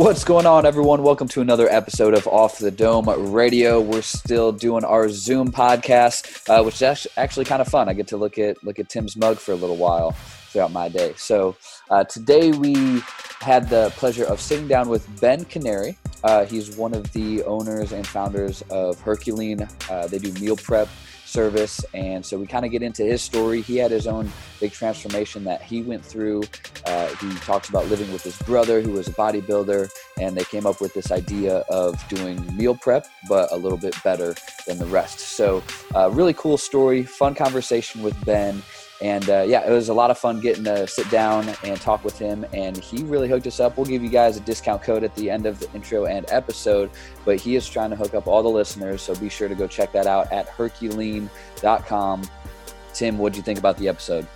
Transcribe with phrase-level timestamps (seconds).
[0.00, 1.02] What's going on, everyone?
[1.02, 3.82] Welcome to another episode of Off the Dome Radio.
[3.82, 7.86] We're still doing our Zoom podcast, uh, which is actually kind of fun.
[7.86, 10.88] I get to look at look at Tim's mug for a little while throughout my
[10.88, 11.12] day.
[11.18, 11.54] So
[11.90, 13.02] uh, today we
[13.40, 15.98] had the pleasure of sitting down with Ben Canary.
[16.24, 19.68] Uh, he's one of the owners and founders of Herculean.
[19.90, 20.88] Uh, they do meal prep
[21.30, 21.84] service.
[21.94, 23.62] And so we kind of get into his story.
[23.62, 26.42] He had his own big transformation that he went through.
[26.86, 30.66] Uh, he talks about living with his brother, who was a bodybuilder, and they came
[30.66, 34.34] up with this idea of doing meal prep, but a little bit better
[34.66, 35.20] than the rest.
[35.20, 35.62] So,
[35.94, 38.62] uh, really cool story, fun conversation with Ben.
[39.02, 42.04] And uh, yeah, it was a lot of fun getting to sit down and talk
[42.04, 42.44] with him.
[42.52, 43.76] And he really hooked us up.
[43.76, 46.90] We'll give you guys a discount code at the end of the intro and episode.
[47.24, 49.00] But he is trying to hook up all the listeners.
[49.02, 52.22] So be sure to go check that out at herculean.com.
[52.92, 54.26] Tim, what did you think about the episode?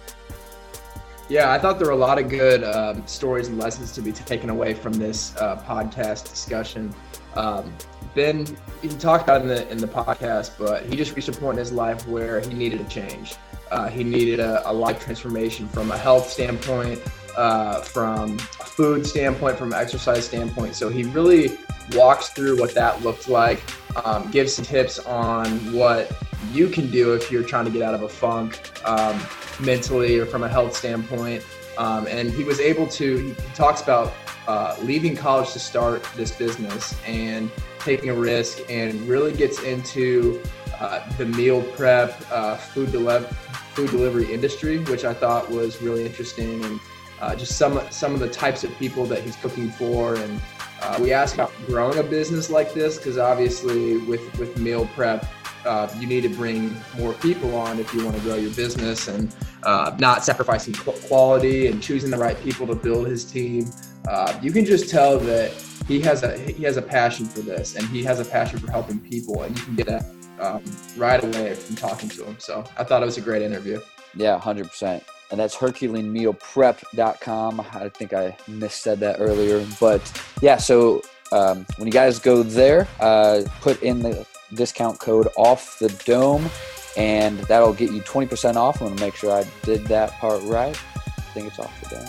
[1.28, 4.12] Yeah, I thought there were a lot of good um, stories and lessons to be
[4.12, 6.94] taken away from this uh, podcast discussion.
[7.34, 7.74] Um,
[8.14, 8.46] ben,
[8.82, 11.64] he talked about in the in the podcast, but he just reached a point in
[11.64, 13.36] his life where he needed a change.
[13.74, 17.02] Uh, he needed a, a, life transformation from a health standpoint,
[17.36, 20.76] uh, from a food standpoint, from an exercise standpoint.
[20.76, 21.58] So he really
[21.92, 23.60] walks through what that looked like,
[24.04, 26.12] um, gives some tips on what
[26.52, 29.20] you can do if you're trying to get out of a funk um,
[29.58, 31.44] mentally or from a health standpoint.
[31.76, 34.12] Um, and he was able to, he talks about
[34.46, 37.50] uh, leaving college to start this business and
[37.80, 40.40] taking a risk and really gets into
[40.78, 43.26] uh, the meal prep, uh, food, deli-
[43.74, 46.80] food delivery industry, which I thought was really interesting, and
[47.20, 50.14] uh, just some some of the types of people that he's cooking for.
[50.14, 50.40] And
[50.80, 55.26] uh, we asked about growing a business like this because obviously with with meal prep,
[55.64, 59.08] uh, you need to bring more people on if you want to grow your business
[59.08, 63.66] and uh, not sacrificing quality and choosing the right people to build his team.
[64.08, 65.50] Uh, you can just tell that
[65.88, 68.70] he has a he has a passion for this and he has a passion for
[68.70, 70.13] helping people, and you can get that
[70.44, 70.62] um,
[70.96, 72.36] right away from talking to him.
[72.38, 73.80] So I thought it was a great interview.
[74.14, 75.02] Yeah, hundred percent.
[75.30, 77.60] And that's HerculeanMealPrep.com.
[77.60, 80.58] I think I missaid that earlier, but yeah.
[80.58, 85.88] So um, when you guys go there, uh, put in the discount code off the
[86.04, 86.50] dome
[86.96, 88.80] and that'll get you 20% off.
[88.80, 90.78] I want to make sure I did that part right.
[90.96, 92.08] I think it's off the dome.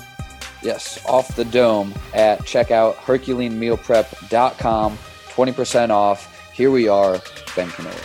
[0.61, 4.97] Yes, off the dome at checkout herculeanmealprep.com.
[4.97, 6.51] 20% off.
[6.53, 7.19] Here we are,
[7.55, 7.95] Ben Canary.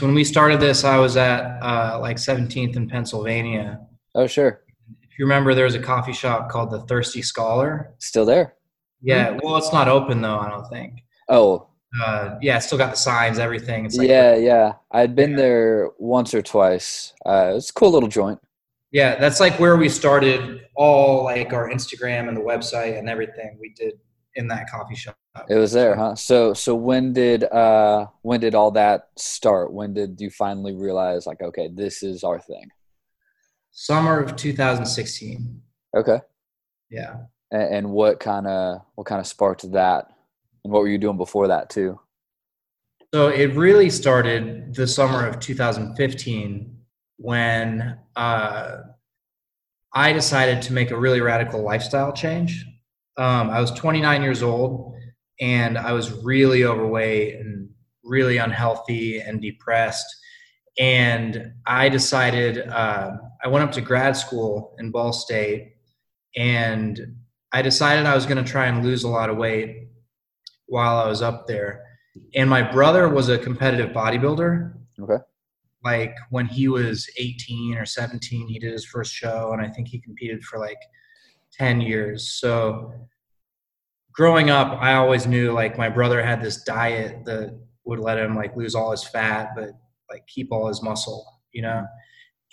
[0.00, 3.80] When we started this, I was at uh, like 17th in Pennsylvania.
[4.14, 4.62] Oh, sure.
[5.02, 7.94] If you remember, there was a coffee shop called the Thirsty Scholar.
[7.98, 8.54] Still there?
[9.02, 9.38] Yeah.
[9.42, 10.38] Well, it's not open though.
[10.38, 11.02] I don't think.
[11.28, 11.68] Oh.
[12.02, 13.86] Uh, yeah, still got the signs, everything.
[13.86, 14.72] It's like, yeah, yeah.
[14.90, 15.36] I'd been yeah.
[15.36, 17.14] there once or twice.
[17.24, 18.38] Uh, it's a cool little joint.
[18.90, 23.58] Yeah, that's like where we started all like our Instagram and the website and everything.
[23.60, 23.94] We did
[24.38, 25.16] in that coffee shop.
[25.48, 26.14] It was there, huh?
[26.14, 29.72] So so when did uh when did all that start?
[29.72, 32.70] When did you finally realize like okay, this is our thing?
[33.70, 35.60] Summer of 2016.
[35.96, 36.20] Okay.
[36.90, 37.16] Yeah.
[37.50, 40.06] And, and what kind of what kind of sparked that?
[40.64, 42.00] And what were you doing before that too?
[43.14, 46.76] So it really started the summer of 2015
[47.16, 48.76] when uh,
[49.94, 52.66] I decided to make a really radical lifestyle change.
[53.18, 54.94] Um, I was 29 years old
[55.40, 57.68] and I was really overweight and
[58.04, 60.06] really unhealthy and depressed.
[60.78, 63.10] And I decided, uh,
[63.44, 65.74] I went up to grad school in Ball State
[66.36, 67.16] and
[67.52, 69.88] I decided I was going to try and lose a lot of weight
[70.66, 71.82] while I was up there.
[72.34, 74.74] And my brother was a competitive bodybuilder.
[75.00, 75.22] Okay.
[75.84, 79.88] Like when he was 18 or 17, he did his first show, and I think
[79.88, 80.78] he competed for like
[81.52, 82.30] 10 years.
[82.40, 82.92] So
[84.12, 88.36] growing up, I always knew like my brother had this diet that would let him
[88.36, 89.70] like lose all his fat, but
[90.10, 91.86] like keep all his muscle, you know?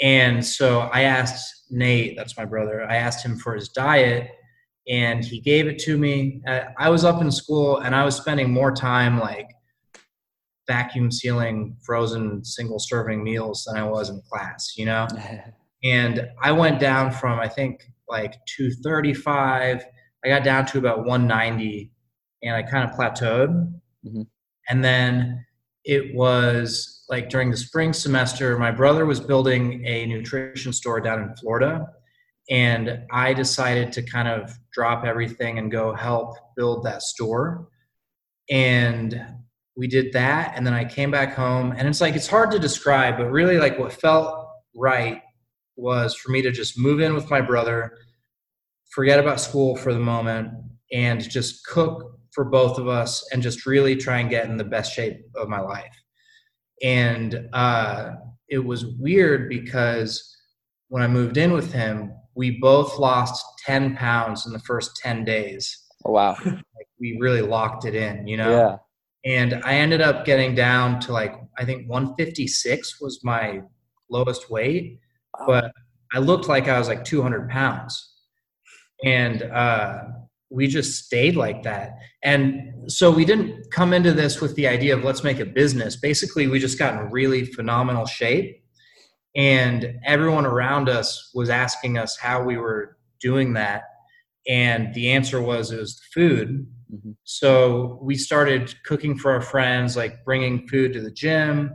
[0.02, 4.30] And so I asked Nate, that's my brother, I asked him for his diet
[4.88, 6.42] and he gave it to me.
[6.48, 9.50] Uh, I was up in school and I was spending more time like
[10.68, 15.08] vacuum sealing frozen single serving meals than I was in class, you know?
[15.84, 19.86] and I went down from, I think, like 235.
[20.24, 21.92] I got down to about 190
[22.44, 23.50] and I kind of plateaued.
[24.06, 24.22] Mm-hmm.
[24.70, 25.46] And then
[25.84, 31.22] it was like during the spring semester, my brother was building a nutrition store down
[31.22, 31.86] in Florida.
[32.50, 37.68] And I decided to kind of drop everything and go help build that store
[38.50, 39.20] and
[39.76, 42.60] we did that and then i came back home and it's like it's hard to
[42.60, 45.22] describe but really like what felt right
[45.76, 47.98] was for me to just move in with my brother
[48.92, 50.50] forget about school for the moment
[50.92, 54.64] and just cook for both of us and just really try and get in the
[54.64, 55.96] best shape of my life
[56.84, 58.12] and uh,
[58.50, 60.36] it was weird because
[60.90, 65.24] when i moved in with him we both lost 10 pounds in the first 10
[65.26, 66.36] days Oh, wow.
[66.46, 68.78] like we really locked it in you know Yeah.
[69.34, 73.62] and I ended up getting down to like I think 156 was my
[74.10, 75.00] lowest weight,
[75.40, 75.46] Wow.
[75.48, 75.72] but
[76.14, 78.14] I looked like I was like 200 pounds,
[79.04, 80.04] and uh,
[80.50, 81.92] we just stayed like that.
[82.24, 85.96] And so we didn't come into this with the idea of let's make a business.
[85.98, 88.64] Basically, we just got in really phenomenal shape,
[89.36, 93.84] and everyone around us was asking us how we were doing that,
[94.48, 97.16] and the answer was it was the food Mhm.
[97.24, 101.72] so we started cooking for our friends, like bringing food to the gym.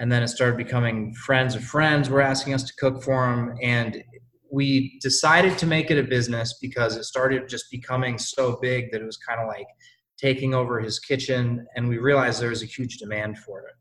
[0.00, 3.54] And then it started becoming friends of friends were asking us to cook for them.
[3.62, 4.02] And
[4.50, 9.02] we decided to make it a business because it started just becoming so big that
[9.02, 9.66] it was kind of like
[10.18, 11.66] taking over his kitchen.
[11.76, 13.74] And we realized there was a huge demand for it.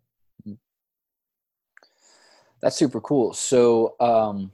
[2.62, 3.34] That's super cool.
[3.34, 4.52] So, um,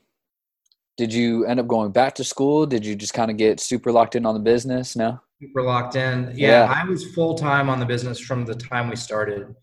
[0.97, 2.65] did you end up going back to school?
[2.65, 4.95] Did you just kind of get super locked in on the business?
[4.95, 5.19] No.
[5.41, 6.31] super locked in.
[6.35, 6.73] Yeah, Yeah.
[6.73, 9.53] I was full time on the business from the time we started,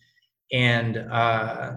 [0.52, 1.76] and uh,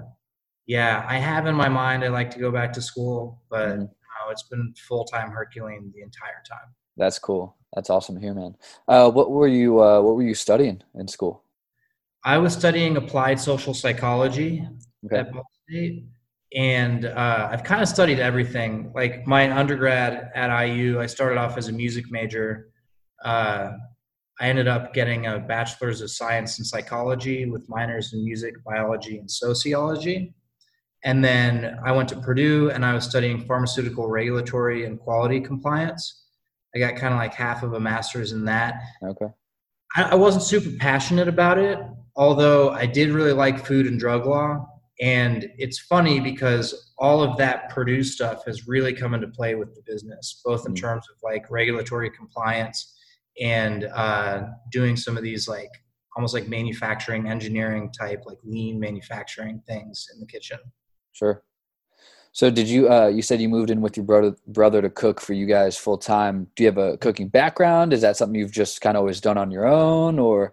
[0.67, 3.79] yeah, I have in my mind I like to go back to school, but Mhm.
[3.79, 6.73] no, it's been full time Herculean the entire time.
[6.97, 7.55] That's cool.
[7.73, 8.55] That's awesome to hear, man.
[8.87, 11.43] Uh, what were you uh, What were you studying in school?
[12.23, 14.67] I was studying applied social psychology
[15.05, 15.19] Okay.
[15.19, 16.05] at Ball State,
[16.55, 18.91] and uh, I've kind of studied everything.
[18.95, 22.71] Like my undergrad at IU, I started off as a music major.
[23.23, 23.73] Uh,
[24.39, 29.19] I ended up getting a bachelor's of science in psychology with minors in music, biology,
[29.19, 30.33] and sociology.
[31.05, 36.23] And then I went to Purdue and I was studying pharmaceutical regulatory and quality compliance.
[36.75, 38.81] I got kind of like half of a master's in that.
[39.03, 39.27] Okay.
[39.95, 41.79] I, I wasn't super passionate about it,
[42.15, 44.67] although I did really like food and drug law.
[44.99, 49.75] And it's funny because all of that Purdue stuff has really come into play with
[49.75, 50.81] the business, both in Mm.
[50.81, 52.97] terms of like regulatory compliance
[53.39, 55.69] and uh, doing some of these like
[56.15, 60.57] almost like manufacturing engineering type, like lean manufacturing things in the kitchen.
[61.15, 61.41] Sure.
[62.33, 62.91] So, did you?
[62.91, 65.77] Uh, you said you moved in with your brother brother to cook for you guys
[65.77, 66.47] full time.
[66.57, 67.93] Do you have a cooking background?
[67.93, 70.51] Is that something you've just kind of always done on your own, or?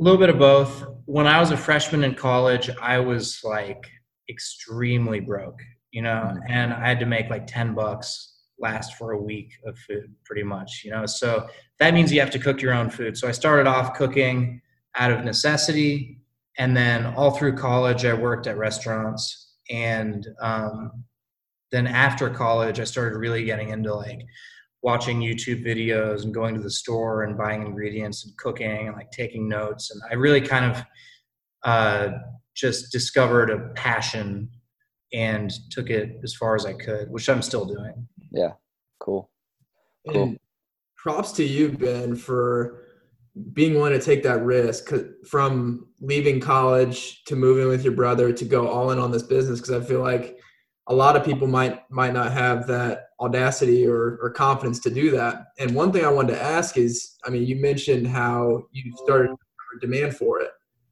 [0.00, 0.82] A little bit of both.
[1.04, 3.84] When I was a freshman in college, I was like
[4.30, 5.60] extremely broke,
[5.92, 6.40] you know, Mhm.
[6.48, 10.42] and I had to make like 10 bucks last for a week of food pretty
[10.42, 11.04] much, you know.
[11.04, 11.46] So
[11.80, 13.18] that means you have to cook your own food.
[13.18, 14.62] So I started off cooking
[14.96, 16.18] out of necessity
[16.56, 21.04] and then all through college I worked at restaurants and um,
[21.70, 24.20] then after college I started really getting into like
[24.84, 29.10] watching YouTube videos and going to the store and buying ingredients and cooking and like
[29.10, 29.90] taking notes.
[29.90, 30.84] And I really kind of
[31.64, 32.18] uh,
[32.54, 34.50] just discovered a passion
[35.14, 38.06] and took it as far as I could, which I'm still doing.
[38.30, 38.52] Yeah.
[39.00, 39.30] Cool.
[40.06, 40.22] Cool.
[40.22, 40.38] And
[40.98, 42.83] props to you, Ben, for
[43.52, 44.90] being willing to take that risk
[45.26, 49.60] from leaving college to moving with your brother to go all in on this business.
[49.60, 50.38] Because I feel like
[50.86, 55.10] a lot of people might might not have that audacity or, or confidence to do
[55.12, 55.46] that.
[55.58, 59.34] And one thing I wanted to ask is, I mean, you mentioned how you started
[59.80, 60.50] demand for it.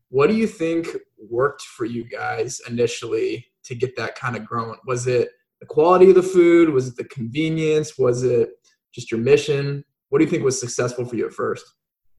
[0.08, 0.88] What do you think
[1.30, 4.78] worked for you guys initially to get that kind of growing?
[4.86, 5.30] Was it
[5.60, 6.70] the quality of the food?
[6.70, 7.96] Was it the convenience?
[7.96, 8.50] Was it
[8.92, 9.84] just your mission?
[10.08, 11.64] What do you think was successful for you at first?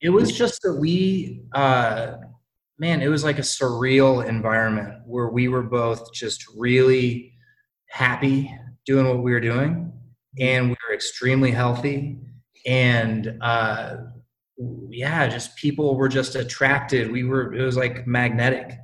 [0.03, 2.17] It was just that we, uh,
[2.77, 7.33] man, it was like a surreal environment where we were both just really
[7.89, 8.53] happy
[8.85, 9.93] doing what we were doing,
[10.37, 12.19] and we were extremely healthy,
[12.65, 13.95] and uh,
[14.89, 17.09] yeah, just people were just attracted.
[17.09, 18.77] We were, it was like magnetic.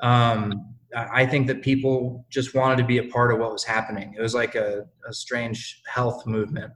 [0.00, 4.14] Um, I think that people just wanted to be a part of what was happening.
[4.16, 6.72] It was like a, a strange health movement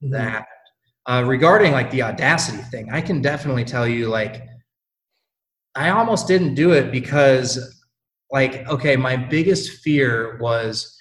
[0.00, 0.53] that happened.
[1.06, 4.42] Uh, regarding like the audacity thing, I can definitely tell you like
[5.74, 7.82] I almost didn't do it because
[8.30, 10.96] like okay, my biggest fear was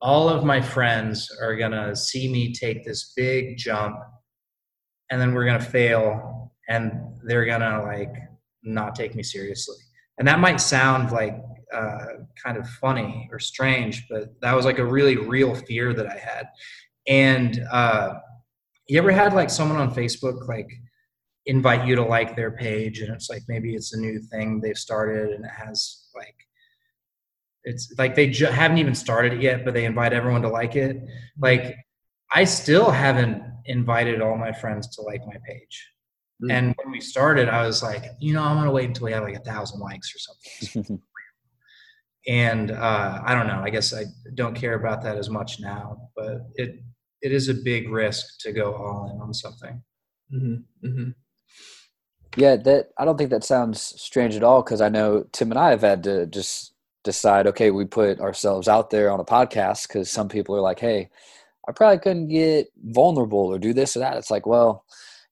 [0.00, 3.96] all of my friends are gonna see me take this big jump
[5.10, 6.92] and then we're gonna fail and
[7.24, 8.14] they're gonna like
[8.62, 9.76] not take me seriously.
[10.18, 11.34] And that might sound like
[11.72, 12.06] uh,
[12.42, 16.16] kind of funny or strange, but that was like a really real fear that I
[16.16, 16.48] had.
[17.06, 18.14] And uh,
[18.90, 20.68] you ever had like someone on Facebook like
[21.46, 24.76] invite you to like their page and it's like maybe it's a new thing they've
[24.76, 26.34] started and it has like
[27.62, 30.74] it's like they ju- haven't even started it yet but they invite everyone to like
[30.76, 30.96] it?
[31.40, 31.76] Like
[32.32, 35.92] i still haven't invited all my friends to like my page.
[36.42, 36.52] Mm.
[36.52, 39.22] and when we started i was like you know i'm gonna wait until we have
[39.22, 41.00] like a thousand likes or something.
[42.28, 44.04] And uh, i don't know i guess i
[44.34, 46.82] don't care about that as much now but it
[47.22, 49.82] it is a big risk to go all in on something
[50.32, 50.86] Mm-hmm.
[50.86, 51.10] Mm-hmm.
[52.36, 55.58] Yeah, that I don't think that sounds strange at all because I know Tim and
[55.58, 57.46] I have had to just decide.
[57.48, 61.10] Okay, we put ourselves out there on a podcast because some people are like, "Hey,
[61.68, 64.84] I probably couldn't get vulnerable or do this or that." It's like, well,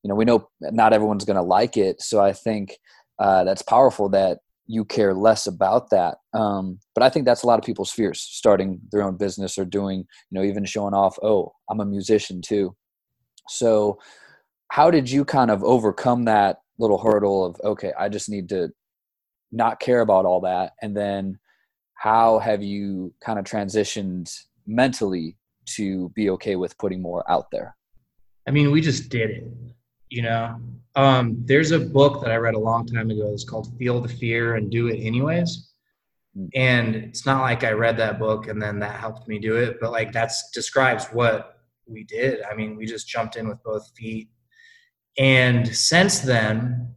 [0.03, 2.79] you know, we know not everyone's going to like it, so I think
[3.21, 6.19] uh, that's powerful that you care less about that.
[6.35, 9.65] Um, but I think that's a lot of people's fears, starting their own business or
[9.65, 11.19] doing, you know, even showing off.
[11.23, 12.77] Oh, I'm a musician too.
[13.49, 13.99] So,
[14.71, 18.69] how did you kind of overcome that little hurdle of okay i just need to
[19.51, 21.39] not care about all that and then
[21.95, 24.33] how have you kind of transitioned
[24.67, 27.77] mentally to be okay with putting more out there
[28.47, 29.45] i mean we just did it
[30.11, 30.61] you know?
[30.95, 34.09] Um, there's a book that i read a long time ago it's called feel the
[34.09, 35.71] fear and do it anyways.
[36.37, 36.49] Mm.
[36.55, 39.79] and it's not like i read that book and then that helped me do it
[39.81, 42.43] but like that's describes what we did.
[42.51, 44.29] I mean we just jumped in with both feet.
[45.19, 46.95] And since then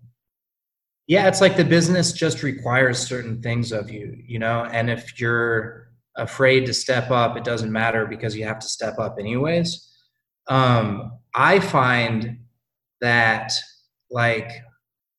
[1.07, 4.65] yeah it's like the business just requires certain things of you you know?
[4.65, 8.99] And if you're afraid to step up it doesn't matter because you have to step
[8.99, 9.89] up anyways.
[10.47, 12.40] Um i find
[13.01, 13.51] that
[14.09, 14.51] like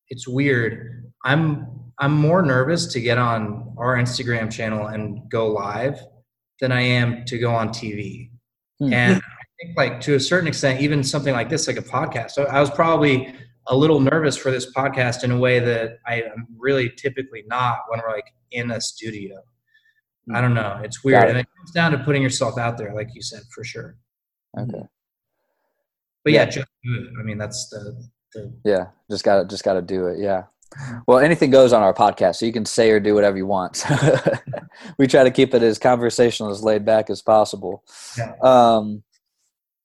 [0.09, 1.11] it's weird.
[1.23, 1.67] I'm
[1.99, 5.99] i'm more nervous to get on our instagram channel and go live
[6.59, 8.29] than i am to go on tv
[8.79, 8.91] Hmm.
[8.91, 12.31] and i think like to a certain extent even something like this like a podcast.
[12.31, 13.35] So i was probably
[13.67, 17.77] a little nervous for this podcast in a way that i am really typically not
[17.89, 19.37] when we're like in a studio.
[20.33, 20.79] I don't know.
[20.83, 21.25] It's weird.
[21.25, 21.29] It.
[21.29, 23.95] and it comes down to putting yourself out there like you said for sure.
[24.57, 24.83] Okay
[26.23, 26.49] but yeah, Yeah.
[26.49, 27.07] just do it.
[27.19, 30.43] i mean that's the the yeah just gotta just gotta do it yeah
[31.07, 33.85] well anything goes on our podcast so you can say or do whatever you want
[34.97, 37.83] we try to keep it as conversational as laid back as possible
[38.17, 38.33] Yeah.
[38.41, 39.03] um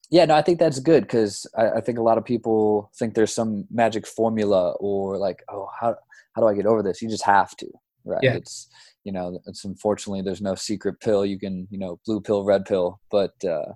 [0.09, 3.13] yeah no i think that's good because I, I think a lot of people think
[3.13, 5.95] there's some magic formula or like oh how,
[6.35, 7.67] how do i get over this you just have to
[8.05, 8.33] right Yeah.
[8.33, 8.67] it's
[9.03, 12.65] you know it's unfortunately there's no secret pill you can you know blue pill red
[12.65, 13.73] pill but uh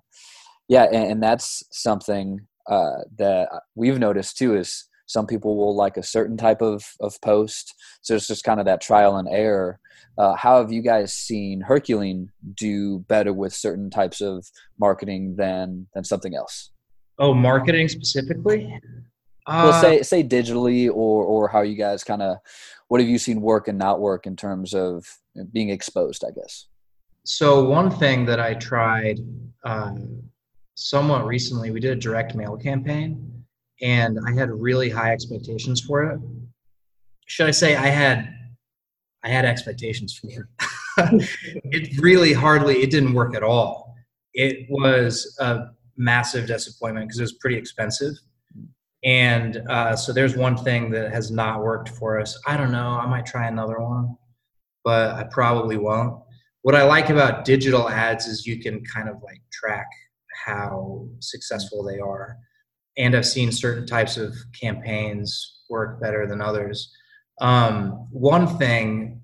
[0.67, 2.39] yeah and, and that's something
[2.70, 7.20] uh that we've noticed too is some people will like a certain type of of
[7.22, 9.79] post so it's just kind of that trial and error
[10.15, 14.46] uh, how have you guys seen Herculean do better with certain types of
[14.79, 16.70] marketing than than something else?
[17.17, 18.79] oh marketing specifically
[19.48, 22.38] well, Uh, say say digitally, or or how you guys kind of
[22.88, 25.05] what have you seen work and not work in terms of
[25.51, 26.24] being exposed?
[26.24, 26.67] I guess.
[27.25, 29.20] So one thing that I tried
[29.63, 30.24] um,
[30.75, 33.43] somewhat recently, we did a direct mail campaign,
[33.81, 36.19] and I had really high expectations for it.
[37.27, 38.29] Should I say I had
[39.23, 41.29] I had expectations for it?
[41.65, 43.95] it really hardly it didn't work at all.
[44.33, 48.13] It was a massive disappointment because it was pretty expensive.
[49.05, 52.39] And uh, so there's one thing that has not worked for us.
[52.47, 52.87] I don't know.
[52.87, 54.17] I might try another one,
[54.83, 56.23] but I probably won't
[56.63, 59.87] what I like about digital ads is you can kind of like track
[60.43, 62.38] how successful they are.
[62.97, 66.91] And I've seen certain types of campaigns work better than others.
[67.41, 69.21] Um, one thing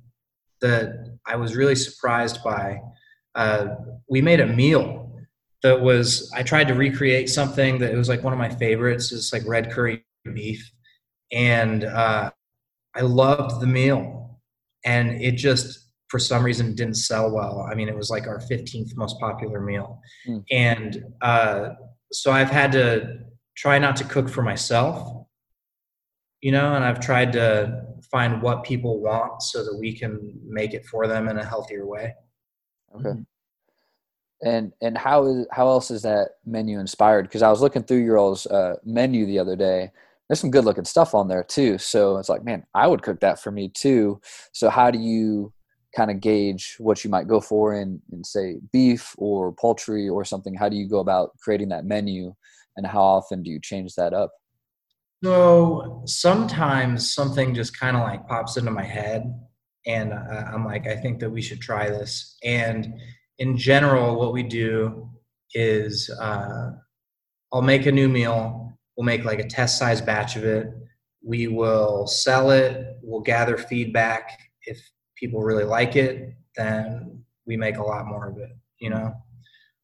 [0.62, 2.80] that I was really surprised by,
[3.36, 3.76] uh,
[4.10, 5.12] we made a meal
[5.62, 9.12] that was, I tried to recreate something that it was like one of my favorites,
[9.12, 10.72] It's like red curry beef.
[11.32, 12.32] And uh,
[12.96, 14.40] I loved the meal.
[14.86, 17.68] And it just, for some reason didn't sell well.
[17.72, 20.02] I mean, it was like our 15th most popular meal.
[20.26, 20.38] Hmm.
[20.52, 21.70] And uh,
[22.12, 23.20] so I've had to
[23.56, 25.26] try not to cook for myself,
[26.42, 30.74] you know, and I've tried to find what people want so that we can make
[30.74, 32.16] it for them in a healthier way.
[32.96, 33.20] Okay.
[34.42, 37.24] And and how is how else is that menu inspired?
[37.24, 39.92] Because I was looking through your all's uh, menu the other day.
[40.28, 41.78] There's some good looking stuff on there too.
[41.78, 44.22] So it's like, man, I would cook that for me too.
[44.54, 45.52] So how do you
[45.96, 50.24] kind of gauge what you might go for in, in say beef or poultry or
[50.24, 50.54] something?
[50.54, 52.34] How do you go about creating that menu,
[52.78, 54.32] and how often do you change that up?
[55.24, 59.34] So sometimes something just kind of like pops into my head,
[59.86, 62.38] and uh, I'm like, I think that we should try this.
[62.44, 62.94] And
[63.38, 65.10] in general, what we do
[65.54, 66.72] is uh,
[67.52, 68.78] I'll make a new meal.
[68.96, 70.68] We'll make like a test size batch of it.
[71.22, 74.80] we will sell it we'll gather feedback if
[75.20, 79.14] people really like it then we make a lot more of it you know?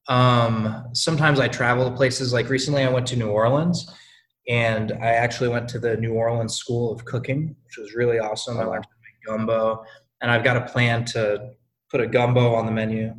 [0.08, 3.92] Um, sometimes i travel to places like recently i went to new orleans
[4.48, 8.58] and i actually went to the new orleans school of cooking which was really awesome.
[8.58, 9.84] I learned to make gumbo
[10.22, 11.50] and i've got a plan to
[11.90, 13.14] put a gumbo on the menu.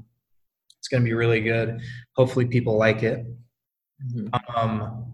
[0.80, 1.82] It's going to be really good.
[2.16, 3.26] Hopefully people like it.
[4.06, 4.28] Mm-hmm.
[4.56, 5.14] um,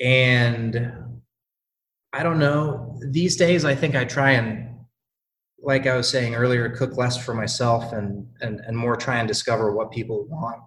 [0.00, 0.92] and
[2.12, 3.00] I don't know.
[3.10, 4.63] These days, I think I try and,
[5.64, 9.26] like I was saying earlier, cook less for myself and and and more try and
[9.26, 10.60] discover what people want,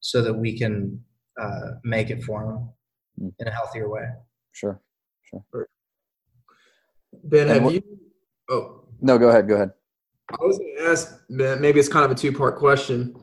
[0.00, 1.00] so that we can
[1.40, 3.32] uh, make it for them mm.
[3.38, 4.06] in a healthier way.
[4.52, 4.80] Sure,
[5.22, 5.68] sure.
[7.24, 7.82] Ben, and have you?
[8.50, 9.48] Oh no, go ahead.
[9.48, 9.70] Go ahead.
[10.30, 11.20] I was going to ask.
[11.28, 13.16] Maybe it's kind of a two-part question.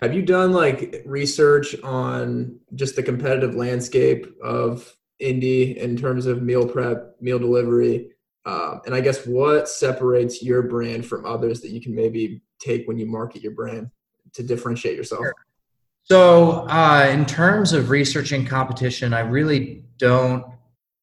[0.00, 6.42] Have you done like research on just the competitive landscape of Indy in terms of
[6.42, 8.10] meal prep, meal delivery?
[8.46, 12.86] Um, and I guess what separates your brand from others that you can maybe take
[12.86, 13.90] when you market your brand
[14.34, 15.26] to differentiate yourself?
[16.04, 20.44] So, uh, in terms of researching competition, I really don't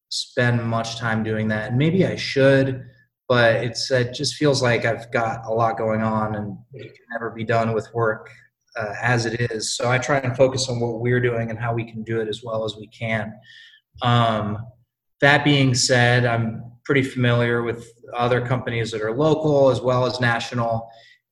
[0.08, 1.76] spend much time doing that.
[1.76, 2.86] maybe I should,
[3.28, 7.06] but it's it just feels like I've got a lot going on, and it can
[7.12, 8.30] never be done with work
[8.78, 9.76] uh, as it is.
[9.76, 12.30] So I try and focus on what we're doing and how we can do it
[12.30, 13.34] as well as we can.
[14.02, 14.66] Um,
[15.20, 20.20] that being said, I'm pretty familiar with other companies that are local as well as
[20.20, 20.90] national.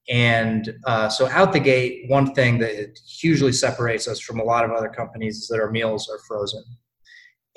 [0.10, 4.66] And uh, so, out the gate, one thing that hugely separates us from a lot
[4.66, 6.64] of other companies is that our meals are frozen.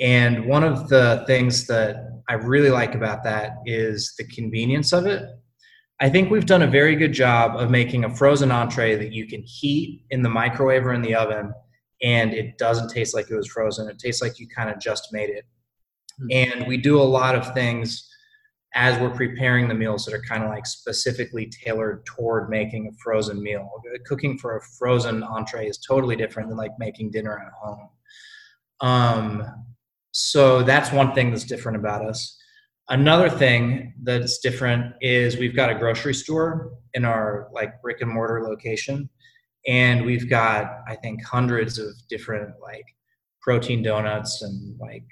[0.00, 1.96] And one of the things that
[2.28, 5.24] I really like about that is the convenience of it.
[6.00, 9.26] I think we've done a very good job of making a frozen entree that you
[9.26, 11.54] can heat in the microwave or in the oven
[12.02, 13.88] and it doesn't taste like it was frozen.
[13.88, 15.46] It tastes like you kind of just made it.
[16.20, 16.54] Mm-hmm.
[16.56, 18.08] And we do a lot of things
[18.76, 22.92] as we're preparing the meals that are kind of like specifically tailored toward making a
[23.02, 23.70] frozen meal.
[24.06, 27.88] Cooking for a frozen entree is totally different than like making dinner at home.
[28.80, 29.44] Um,
[30.10, 32.36] so that's one thing that's different about us.
[32.88, 38.10] Another thing that's different is we've got a grocery store in our like brick and
[38.10, 39.08] mortar location
[39.66, 42.84] and we've got i think hundreds of different like
[43.40, 45.04] protein donuts and like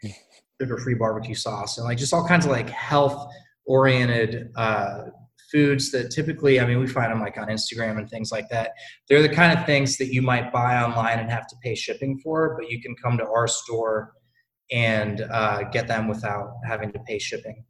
[0.63, 3.29] sugar free barbecue sauce and like just all kinds of like health
[3.67, 5.05] oriented uh,
[5.51, 8.71] foods that typically i mean we find them like on instagram and things like that
[9.09, 12.19] they're the kind of things that you might buy online and have to pay shipping
[12.19, 14.13] for but you can come to our store
[14.71, 17.65] and uh, get them without having to pay shipping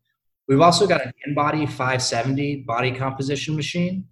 [0.46, 4.07] we've also got an InBody 570 body composition machine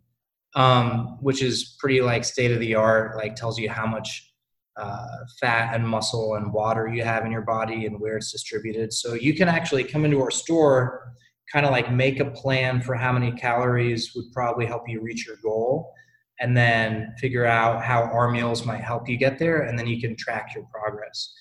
[0.54, 3.16] um, which is pretty like state of the art.
[3.16, 4.29] Like tells you how much
[4.76, 5.06] uh,
[5.40, 8.92] fat and muscle and water you have in your body and where it's distributed.
[8.92, 11.12] So you can actually come into our store,
[11.52, 15.26] kind of like make a plan for how many calories would probably help you reach
[15.26, 15.92] your goal,
[16.40, 20.00] and then figure out how our meals might help you get there, and then you
[20.00, 21.35] can track your progress.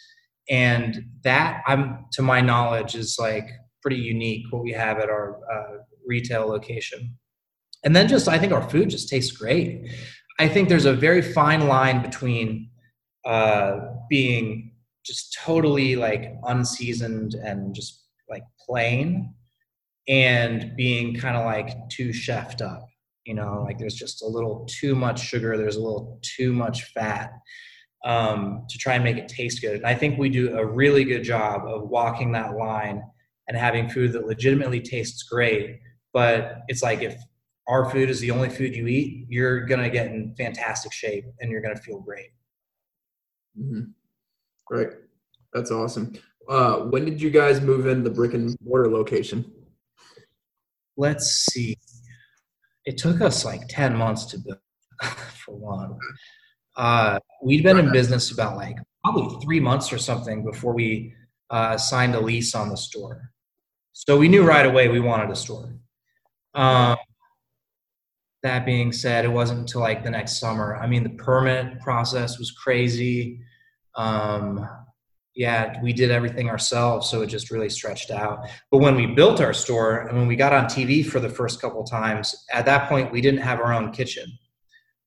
[0.49, 3.47] And that, I'm to my knowledge, is like
[3.81, 7.15] pretty unique what we have at our uh, retail location
[7.83, 9.87] and then just i think our food just tastes great
[10.39, 12.69] i think there's a very fine line between
[13.25, 13.79] uh,
[14.09, 14.73] being
[15.05, 19.33] just totally like unseasoned and just like plain
[20.07, 22.85] and being kind of like too chefed up
[23.25, 26.83] you know like there's just a little too much sugar there's a little too much
[26.93, 27.31] fat
[28.05, 31.03] um, to try and make it taste good and i think we do a really
[31.03, 33.01] good job of walking that line
[33.47, 35.79] and having food that legitimately tastes great
[36.13, 37.15] but it's like if
[37.69, 41.25] our food is the only food you eat, you're going to get in fantastic shape
[41.39, 42.29] and you're going to feel great.
[43.57, 43.91] Mm-hmm.
[44.65, 44.89] Great.
[45.53, 46.13] That's awesome.
[46.47, 49.51] Uh, when did you guys move in the brick and mortar location?
[50.97, 51.77] Let's see.
[52.85, 54.59] It took us like 10 months to build,
[55.45, 55.97] for one.
[56.75, 61.13] Uh, we'd been in business about like probably three months or something before we
[61.49, 63.31] uh, signed a lease on the store.
[63.93, 65.75] So we knew right away we wanted a store.
[66.53, 66.97] Um,
[68.43, 70.77] that being said, it wasn't until like the next summer.
[70.77, 73.41] I mean, the permit process was crazy.
[73.95, 74.67] Um,
[75.35, 78.47] yeah, we did everything ourselves, so it just really stretched out.
[78.71, 81.61] But when we built our store and when we got on TV for the first
[81.61, 84.25] couple times, at that point we didn't have our own kitchen.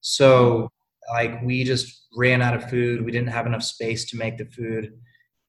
[0.00, 0.70] So
[1.12, 3.04] like we just ran out of food.
[3.04, 4.92] We didn't have enough space to make the food.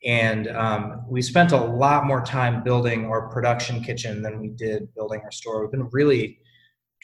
[0.06, 4.94] And um, we spent a lot more time building our production kitchen than we did
[4.96, 5.62] building our store.
[5.62, 6.40] We've been really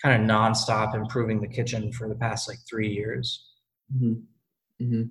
[0.01, 3.47] kind of nonstop improving the kitchen for the past like three years.
[3.95, 4.83] Mm-hmm.
[4.83, 5.03] Mm-hmm.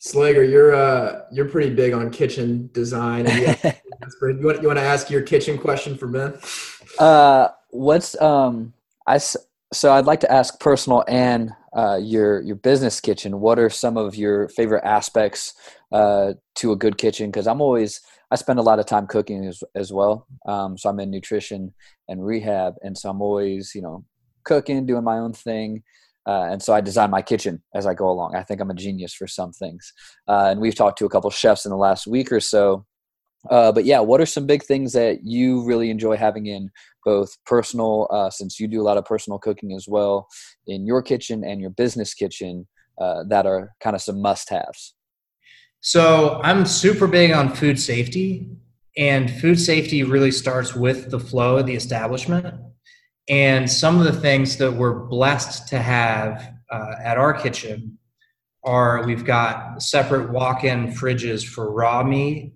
[0.00, 3.26] Slager, you're uh you're pretty big on kitchen design.
[3.26, 6.34] you, you want you want to ask your kitchen question for Ben?
[6.98, 8.72] Uh, what's um
[9.06, 9.18] I
[9.72, 13.40] so I'd like to ask personal and uh, your your business kitchen.
[13.40, 15.54] What are some of your favorite aspects
[15.90, 17.30] uh, to a good kitchen?
[17.30, 20.26] Because I'm always I spend a lot of time cooking as as well.
[20.46, 21.72] Um, so I'm in nutrition
[22.08, 24.04] and rehab, and so I'm always you know
[24.44, 25.82] cooking, doing my own thing.
[26.26, 28.36] Uh, and so I design my kitchen as I go along.
[28.36, 29.92] I think I'm a genius for some things.
[30.28, 32.86] Uh, and we've talked to a couple chefs in the last week or so.
[33.50, 36.70] Uh, but yeah, what are some big things that you really enjoy having in
[37.04, 40.28] both personal, uh, since you do a lot of personal cooking as well,
[40.68, 42.68] in your kitchen and your business kitchen
[43.00, 44.94] uh, that are kind of some must haves?
[45.80, 48.48] So I'm super big on food safety,
[48.96, 52.54] and food safety really starts with the flow of the establishment.
[53.28, 57.98] And some of the things that we're blessed to have uh, at our kitchen
[58.64, 62.52] are we've got separate walk-in fridges for raw meat,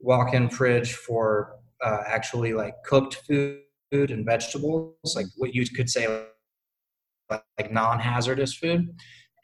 [0.00, 3.60] walk-in fridge for uh, actually like cooked food
[3.92, 6.06] and vegetables, like what you could say
[7.30, 8.94] like, like non-hazardous food,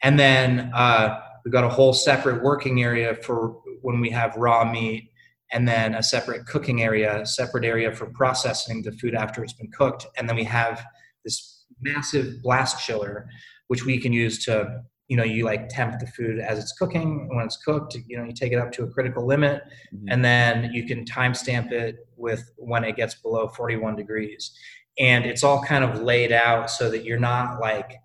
[0.03, 4.69] and then uh, we've got a whole separate working area for when we have raw
[4.69, 5.10] meat
[5.51, 9.71] and then a separate cooking area, separate area for processing the food after it's been
[9.71, 10.05] cooked.
[10.17, 10.83] And then we have
[11.25, 13.27] this massive blast chiller,
[13.67, 17.27] which we can use to, you know, you like temp the food as it's cooking.
[17.35, 19.61] When it's cooked, you know, you take it up to a critical limit
[19.93, 20.05] mm-hmm.
[20.09, 24.51] and then you can timestamp it with when it gets below 41 degrees.
[24.99, 27.97] And it's all kind of laid out so that you're not like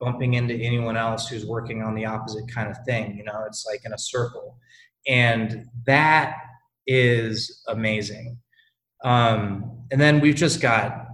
[0.00, 3.16] bumping into anyone else who's working on the opposite kind of thing.
[3.16, 4.56] You know, it's like in a circle.
[5.06, 6.36] And that
[6.86, 8.38] is amazing.
[9.04, 11.06] Um, and then we've just got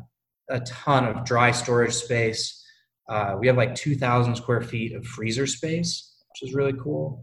[0.49, 2.65] a ton of dry storage space.
[3.09, 7.23] Uh, we have like 2,000 square feet of freezer space, which is really cool.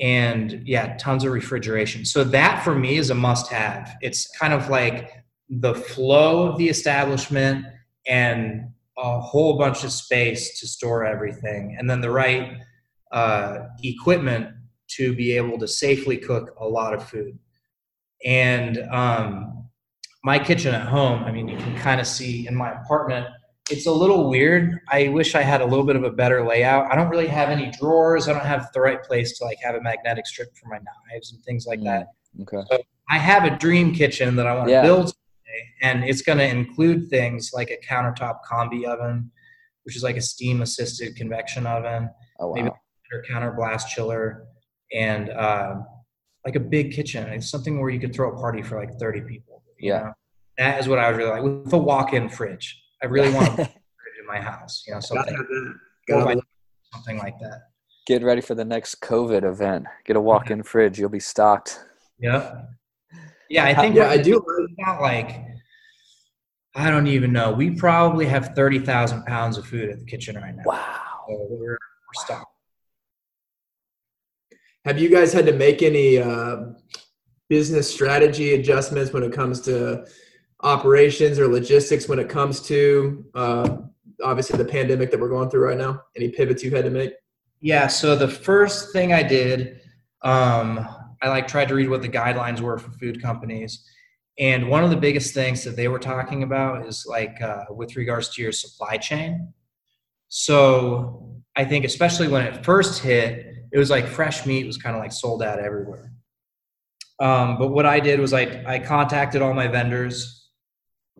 [0.00, 2.04] And yeah, tons of refrigeration.
[2.04, 3.94] So that for me is a must have.
[4.00, 5.10] It's kind of like
[5.48, 7.66] the flow of the establishment
[8.06, 12.58] and a whole bunch of space to store everything, and then the right
[13.10, 14.48] uh, equipment
[14.88, 17.38] to be able to safely cook a lot of food.
[18.24, 19.68] And um,
[20.24, 23.26] my kitchen at home, I mean, you can kind of see in my apartment,
[23.70, 24.80] it's a little weird.
[24.88, 26.90] I wish I had a little bit of a better layout.
[26.90, 28.28] I don't really have any drawers.
[28.28, 31.32] I don't have the right place to like have a magnetic strip for my knives
[31.32, 32.08] and things like mm, that.
[32.42, 32.62] Okay.
[32.70, 34.82] So I have a dream kitchen that I want to yeah.
[34.82, 39.30] build today, and it's going to include things like a countertop combi oven,
[39.84, 42.54] which is like a steam assisted convection oven, oh, wow.
[42.54, 44.44] maybe a counter blast chiller,
[44.92, 45.76] and uh,
[46.44, 47.28] like a big kitchen.
[47.28, 49.62] It's something where you could throw a party for like 30 people.
[49.78, 49.98] yeah.
[49.98, 50.12] Know?
[50.58, 52.78] That is what I would really like with a walk-in fridge.
[53.02, 55.34] I really want a fridge in my house, you know, something,
[56.92, 57.60] something like that.
[58.06, 59.86] Get ready for the next COVID event.
[60.04, 60.64] Get a walk-in yeah.
[60.64, 60.98] fridge.
[60.98, 61.80] You'll be stocked.
[62.18, 62.62] Yeah.
[63.48, 63.64] Yeah.
[63.64, 64.44] I think yeah, I do.
[64.78, 65.40] About like,
[66.74, 67.52] I don't even know.
[67.52, 70.62] We probably have 30,000 pounds of food at the kitchen right now.
[70.66, 71.24] Wow.
[71.28, 71.78] So we're, we're
[72.24, 72.51] stocked.
[74.84, 76.56] Have you guys had to make any uh,
[77.48, 80.04] business strategy adjustments when it comes to
[80.62, 83.76] operations or logistics when it comes to uh,
[84.24, 86.02] obviously the pandemic that we're going through right now?
[86.16, 87.12] Any pivots you've had to make?
[87.60, 87.86] Yeah.
[87.86, 89.80] So the first thing I did,
[90.22, 90.88] um,
[91.22, 93.88] I like tried to read what the guidelines were for food companies.
[94.38, 97.94] And one of the biggest things that they were talking about is like uh, with
[97.96, 99.52] regards to your supply chain.
[100.28, 104.94] So I think especially when it first hit, it was like fresh meat was kind
[104.94, 106.12] of like sold out everywhere.
[107.20, 110.48] Um, but what I did was I, I contacted all my vendors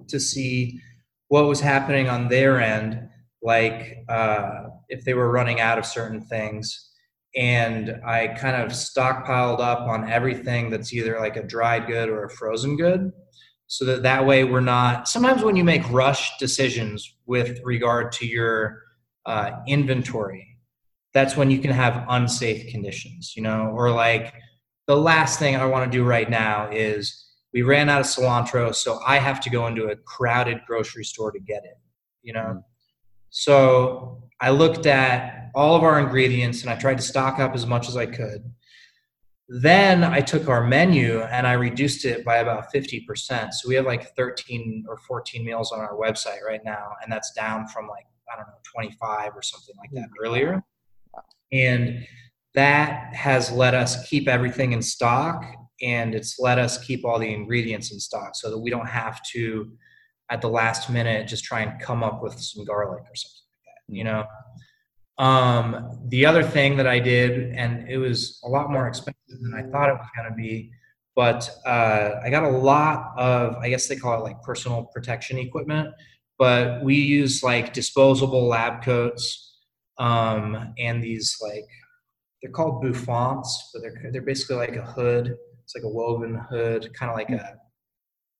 [0.08, 0.80] to see
[1.28, 3.08] what was happening on their end,
[3.42, 6.90] like uh, if they were running out of certain things.
[7.34, 12.24] And I kind of stockpiled up on everything that's either like a dried good or
[12.24, 13.10] a frozen good.
[13.68, 18.26] So that that way we're not, sometimes when you make rush decisions with regard to
[18.26, 18.82] your
[19.24, 20.51] uh, inventory,
[21.14, 24.34] that's when you can have unsafe conditions, you know, or like
[24.86, 28.74] the last thing I want to do right now is we ran out of cilantro,
[28.74, 31.78] so I have to go into a crowded grocery store to get it,
[32.22, 32.40] you know.
[32.40, 32.64] Mm.
[33.30, 37.66] So I looked at all of our ingredients and I tried to stock up as
[37.66, 38.42] much as I could.
[39.48, 43.52] Then I took our menu and I reduced it by about 50%.
[43.52, 47.32] So we have like 13 or 14 meals on our website right now, and that's
[47.32, 50.24] down from like, I don't know, 25 or something like that mm.
[50.26, 50.62] earlier.
[51.52, 52.06] And
[52.54, 55.44] that has let us keep everything in stock
[55.82, 59.22] and it's let us keep all the ingredients in stock so that we don't have
[59.32, 59.70] to
[60.30, 63.64] at the last minute just try and come up with some garlic or something like
[63.66, 64.24] that you know?
[65.18, 69.54] Um, the other thing that I did, and it was a lot more expensive than
[69.54, 70.70] I thought it was going to be,
[71.14, 75.38] but uh, I got a lot of, I guess they call it like personal protection
[75.38, 75.90] equipment,
[76.38, 79.51] but we use like disposable lab coats
[79.98, 81.66] um, and these like,
[82.42, 85.36] they're called bouffants, but they're, they're basically like a hood.
[85.62, 87.56] It's like a woven hood, kind of like a,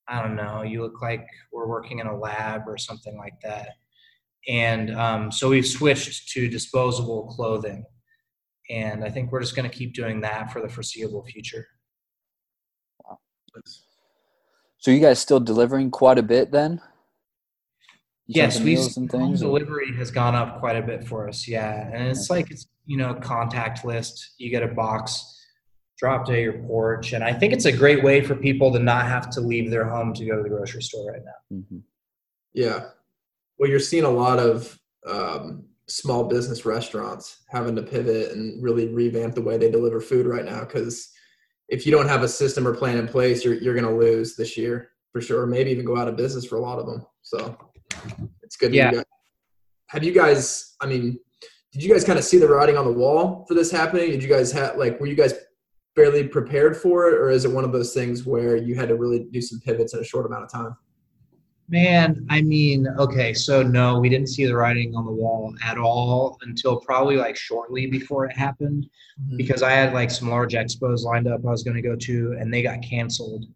[0.08, 3.68] I don't know, you look like we're working in a lab or something like that.
[4.48, 7.84] And um, so we've switched to disposable clothing.
[8.70, 11.66] And I think we're just going to keep doing that for the foreseeable future.
[13.04, 13.18] Wow.
[14.78, 16.80] So you guys still delivering quite a bit then?
[18.34, 21.46] Yes, we and things, delivery has gone up quite a bit for us.
[21.46, 24.34] Yeah, and it's like it's you know contact list.
[24.38, 25.40] You get a box
[25.98, 29.06] dropped at your porch, and I think it's a great way for people to not
[29.06, 31.56] have to leave their home to go to the grocery store right now.
[31.58, 31.78] Mm-hmm.
[32.54, 32.86] Yeah,
[33.58, 38.88] well, you're seeing a lot of um, small business restaurants having to pivot and really
[38.88, 41.12] revamp the way they deliver food right now because
[41.68, 44.36] if you don't have a system or plan in place, you're you're going to lose
[44.36, 45.42] this year for sure.
[45.42, 47.06] Or maybe even go out of business for a lot of them.
[47.22, 47.56] So
[48.42, 48.74] it's good.
[48.74, 48.92] Yeah.
[48.92, 49.04] You
[49.88, 50.74] have you guys?
[50.80, 51.18] I mean,
[51.72, 54.10] did you guys kind of see the writing on the wall for this happening?
[54.10, 55.34] Did you guys have like were you guys
[55.94, 58.96] fairly prepared for it, or is it one of those things where you had to
[58.96, 60.76] really do some pivots in a short amount of time?
[61.68, 65.78] Man, I mean, okay, so no, we didn't see the writing on the wall at
[65.78, 68.86] all until probably like shortly before it happened
[69.18, 69.36] mm-hmm.
[69.38, 72.36] because I had like some large expos lined up I was going to go to
[72.38, 73.46] and they got canceled.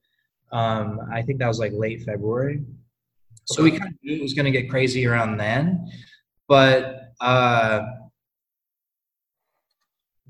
[0.52, 2.62] Um, I think that was like late February.
[3.46, 5.88] So we kind of knew it was going to get crazy around then.
[6.48, 7.82] But uh,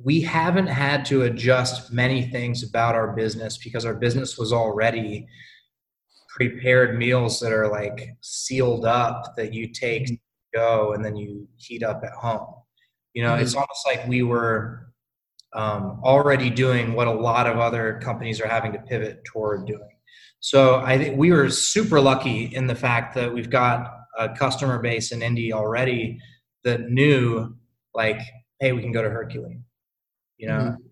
[0.02, 5.26] we haven't had to adjust many things about our business because our business was already
[6.28, 10.58] prepared meals that are like sealed up that you take mm-hmm.
[10.58, 12.46] go and then you heat up at home.
[13.14, 13.42] You know, mm-hmm.
[13.42, 14.92] it's almost like we were
[15.54, 19.95] um, already doing what a lot of other companies are having to pivot toward doing.
[20.40, 24.78] So I think we were super lucky in the fact that we've got a customer
[24.78, 26.18] base in Indy already
[26.64, 27.54] that knew
[27.94, 28.20] like,
[28.60, 29.58] hey, we can go to Hercules.
[30.36, 30.82] You know, mm-hmm.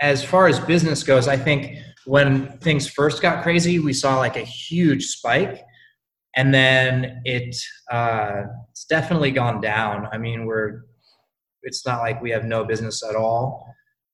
[0.00, 4.36] as far as business goes, I think when things first got crazy, we saw like
[4.36, 5.62] a huge spike,
[6.36, 7.54] and then it
[7.90, 10.08] uh, it's definitely gone down.
[10.12, 10.82] I mean, we're
[11.62, 13.66] it's not like we have no business at all.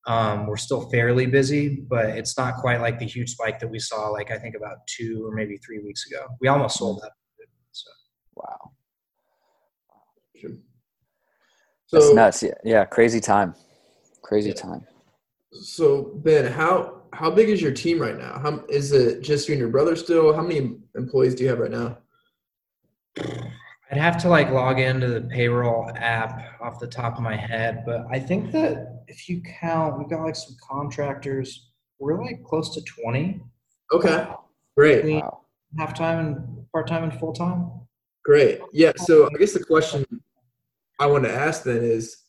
[0.06, 3.78] Um, we're still fairly busy, but it's not quite like the huge spike that we
[3.78, 6.26] saw, like I think about two or maybe three weeks ago.
[6.40, 7.12] We almost sold that.
[7.72, 7.90] So.
[8.34, 8.72] Wow.
[11.86, 12.42] So, That's nuts.
[12.42, 13.54] Yeah, yeah, crazy time.
[14.22, 14.54] Crazy yeah.
[14.54, 14.86] time.
[15.52, 18.38] So Ben, how how big is your team right now?
[18.38, 20.32] How is it just you and your brother still?
[20.32, 21.98] How many employees do you have right now?
[23.90, 27.82] I'd have to like log into the payroll app off the top of my head,
[27.84, 31.70] but I think that if you count, we've got like some contractors.
[31.98, 33.42] We're like close to twenty.
[33.92, 34.26] Okay,
[34.76, 35.04] great.
[35.04, 35.40] Wow.
[35.78, 37.70] Half time and part time and full time.
[38.24, 38.60] Great.
[38.72, 38.92] Yeah.
[38.96, 40.06] So I guess the question
[40.98, 42.24] I want to ask then is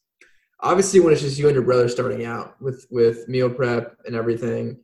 [0.62, 4.16] obviously when it's just you and your brother starting out with with meal prep and
[4.16, 4.78] everything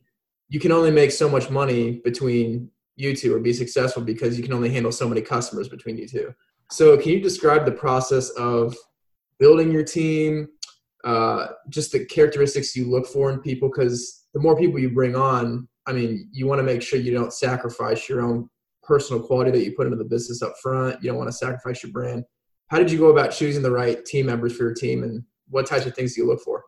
[0.50, 4.44] you can only make so much money between you two or be successful because you
[4.44, 6.34] can only handle so many customers between you two
[6.72, 8.76] so can you describe the process of
[9.40, 10.48] building your team
[11.04, 15.16] uh, just the characteristics you look for in people because the more people you bring
[15.16, 18.50] on i mean you want to make sure you don't sacrifice your own
[18.84, 21.84] personal quality that you put into the business up front you don't want to sacrifice
[21.84, 22.24] your brand
[22.68, 25.66] how did you go about choosing the right team members for your team and what
[25.66, 26.64] types of things do you look for?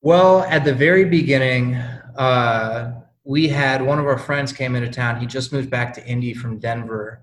[0.00, 1.76] Well, at the very beginning,
[2.16, 5.20] uh, we had one of our friends came into town.
[5.20, 7.22] He just moved back to Indy from Denver,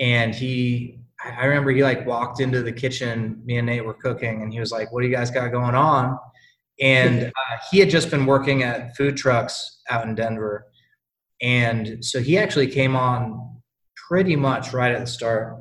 [0.00, 1.00] and he,
[1.38, 3.40] I remember he like walked into the kitchen.
[3.44, 5.74] Me and Nate were cooking, and he was like, "What do you guys got going
[5.74, 6.18] on?"
[6.80, 10.66] And uh, he had just been working at food trucks out in Denver,
[11.42, 13.60] and so he actually came on
[14.08, 15.56] pretty much right at the start.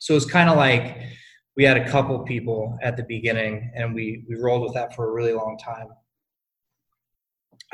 [0.00, 0.96] So it was kind of like
[1.56, 5.08] we had a couple people at the beginning and we we rolled with that for
[5.08, 5.88] a really long time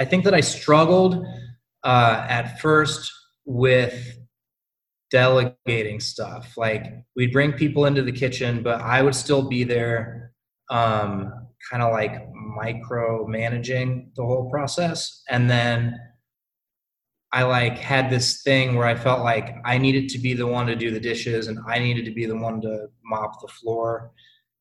[0.00, 1.24] i think that i struggled
[1.84, 3.08] uh, at first
[3.44, 4.18] with
[5.10, 10.32] delegating stuff like we'd bring people into the kitchen but i would still be there
[10.68, 11.32] um,
[11.70, 15.96] kind of like micro managing the whole process and then
[17.32, 20.66] I like had this thing where I felt like I needed to be the one
[20.68, 24.12] to do the dishes and I needed to be the one to mop the floor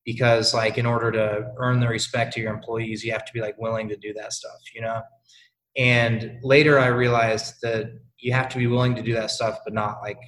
[0.04, 3.40] because like in order to earn the respect of your employees you have to be
[3.40, 5.00] like willing to do that stuff, you know?
[5.76, 9.72] And later I realized that you have to be willing to do that stuff but
[9.72, 10.18] not like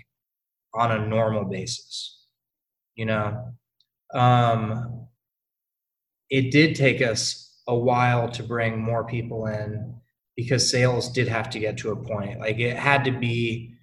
[0.74, 2.26] on a normal basis.
[2.94, 3.52] You know?
[4.14, 5.06] Um
[6.30, 9.94] it did take us a while to bring more people in
[10.36, 12.38] because sales did have to get to a point.
[12.38, 13.74] Like it had to be,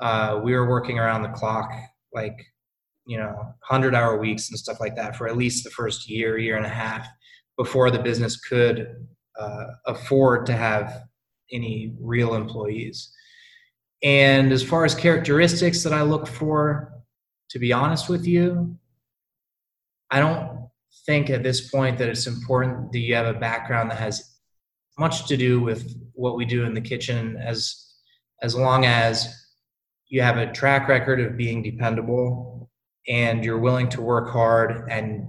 [0.00, 1.70] uh, we were working around the clock,
[2.12, 2.36] like,
[3.06, 3.34] you know,
[3.68, 6.66] 100 hour weeks and stuff like that for at least the first year, year and
[6.66, 7.06] a half
[7.58, 9.06] before the business could
[9.38, 11.02] uh, afford to have
[11.52, 13.12] any real employees.
[14.02, 16.92] And as far as characteristics that I look for,
[17.50, 18.76] to be honest with you,
[20.10, 20.68] I don't
[21.06, 24.38] think at this point that it's important that you have a background that has
[24.98, 27.86] much to do with what we do in the kitchen as
[28.42, 29.28] as long as
[30.08, 32.70] you have a track record of being dependable
[33.08, 35.26] and you're willing to work hard and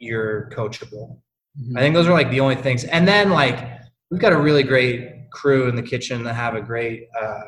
[0.00, 1.18] you're coachable.
[1.60, 1.76] Mm-hmm.
[1.76, 2.84] I think those are like the only things.
[2.84, 3.80] And then like
[4.10, 7.40] we've got a really great crew in the kitchen that have a great uh,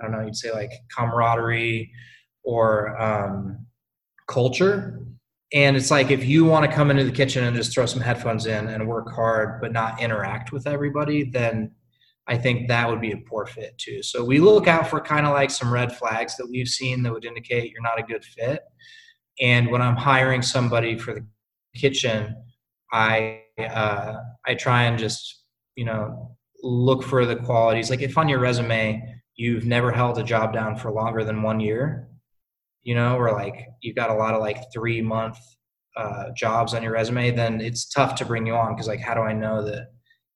[0.00, 1.90] I don't know, you'd say like camaraderie
[2.44, 3.66] or um,
[4.26, 5.04] culture.
[5.52, 8.02] And it's like if you want to come into the kitchen and just throw some
[8.02, 11.72] headphones in and work hard, but not interact with everybody, then
[12.26, 14.02] I think that would be a poor fit too.
[14.02, 17.12] So we look out for kind of like some red flags that we've seen that
[17.12, 18.60] would indicate you're not a good fit.
[19.40, 21.26] And when I'm hiring somebody for the
[21.74, 22.36] kitchen,
[22.92, 24.14] I uh,
[24.46, 25.44] I try and just
[25.76, 27.88] you know look for the qualities.
[27.88, 31.60] Like if on your resume you've never held a job down for longer than one
[31.60, 32.08] year,
[32.82, 35.38] you know, or like you've got a lot of like three month
[35.96, 39.14] uh, jobs on your resume, then it's tough to bring you on because like how
[39.14, 39.88] do I know that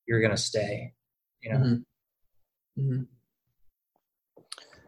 [0.07, 0.93] you're gonna stay?
[1.41, 1.59] You know.
[1.59, 2.81] Mm-hmm.
[2.81, 3.01] Mm-hmm.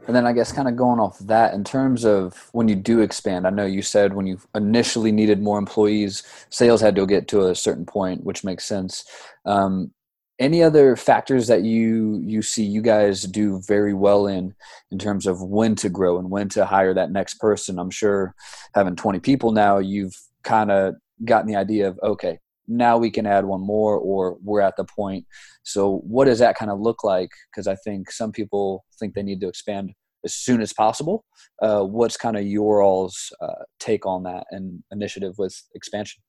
[0.08, 3.02] And then I guess kind of going off that in terms of when you do
[3.02, 7.28] expand, I know you said when you initially needed more employees, sales had to get
[7.30, 9.04] to a certain point, which makes sense.
[9.46, 9.92] Um,
[10.40, 14.54] any other factors that you you see you guys do very well in
[14.92, 17.80] in terms of when to grow and when to hire that next person?
[17.80, 18.36] I'm sure
[18.74, 23.26] having 20 people now you've kind of gotten the idea of okay now we can
[23.26, 25.26] add one more or we're at the point.
[25.64, 27.30] So what does that kind of look like?
[27.52, 29.92] Because i think some people think they need to expand
[30.24, 31.24] as soon as possible.
[31.62, 36.24] Uh, what's kind of your all's uh, take on that and initiative with expansion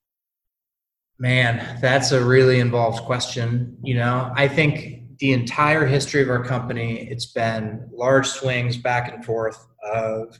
[1.18, 3.78] Man, that's a really involved question.
[3.82, 9.12] You know, I think the entire history of our company, it's been large swings back
[9.12, 10.38] and forth of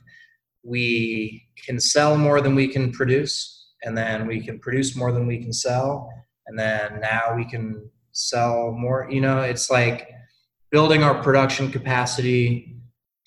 [0.63, 5.25] we can sell more than we can produce, and then we can produce more than
[5.25, 6.11] we can sell,
[6.45, 9.07] and then now we can sell more.
[9.09, 10.07] You know, it's like
[10.69, 12.77] building our production capacity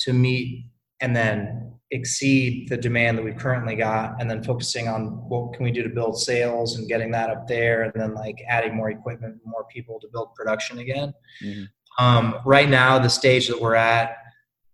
[0.00, 0.66] to meet
[1.00, 1.59] and then
[1.92, 5.82] exceed the demand that we've currently got and then focusing on what can we do
[5.82, 9.64] to build sales and getting that up there and then like adding more equipment more
[9.64, 12.04] people to build production again mm-hmm.
[12.04, 14.16] um, right now the stage that we're at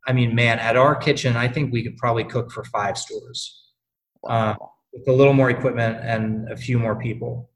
[0.06, 3.72] i mean man at our kitchen i think we could probably cook for five stores
[4.22, 4.50] wow.
[4.50, 7.48] uh, with a little more equipment and a few more people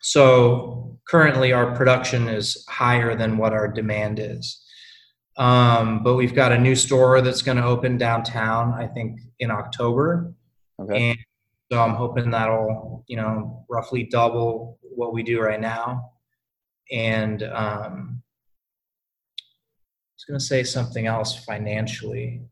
[0.00, 4.62] so currently our production is higher than what our demand is
[5.36, 9.50] um, but we've got a new store that's going to open downtown, I think, in
[9.50, 10.32] October.
[10.80, 11.10] Okay.
[11.10, 11.18] And
[11.70, 16.10] so I'm hoping that'll, you know, roughly double what we do right now.
[16.90, 18.22] And um,
[19.38, 22.42] I was going to say something else financially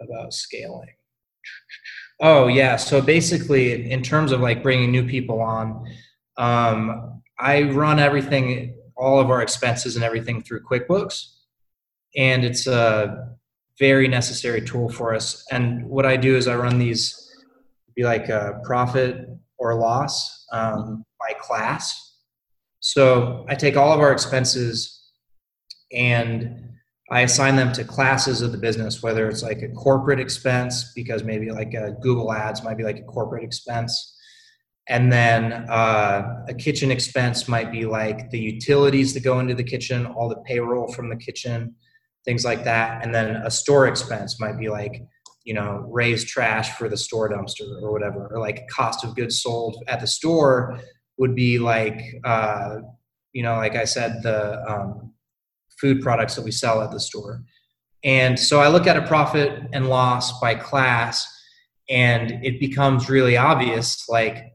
[0.00, 0.94] about scaling.
[2.20, 2.76] Oh, yeah.
[2.76, 5.86] So basically, in terms of like bringing new people on,
[6.36, 11.37] um, I run everything, all of our expenses and everything through QuickBooks
[12.18, 13.28] and it's a
[13.78, 15.46] very necessary tool for us.
[15.52, 17.24] And what I do is I run these
[17.94, 19.28] be like a profit
[19.58, 22.16] or loss um, by class.
[22.80, 25.00] So I take all of our expenses
[25.92, 26.64] and
[27.10, 31.24] I assign them to classes of the business, whether it's like a corporate expense, because
[31.24, 34.16] maybe like a Google Ads might be like a corporate expense.
[34.88, 39.64] And then uh, a kitchen expense might be like the utilities that go into the
[39.64, 41.74] kitchen, all the payroll from the kitchen,
[42.28, 43.02] things like that.
[43.02, 45.02] And then a store expense might be like,
[45.44, 49.40] you know, Ray's Trash for the store dumpster or whatever, or like cost of goods
[49.40, 50.78] sold at the store
[51.16, 52.80] would be like, uh,
[53.32, 55.14] you know, like I said, the um,
[55.80, 57.42] food products that we sell at the store.
[58.04, 61.26] And so I look at a profit and loss by class,
[61.88, 64.52] and it becomes really obvious like,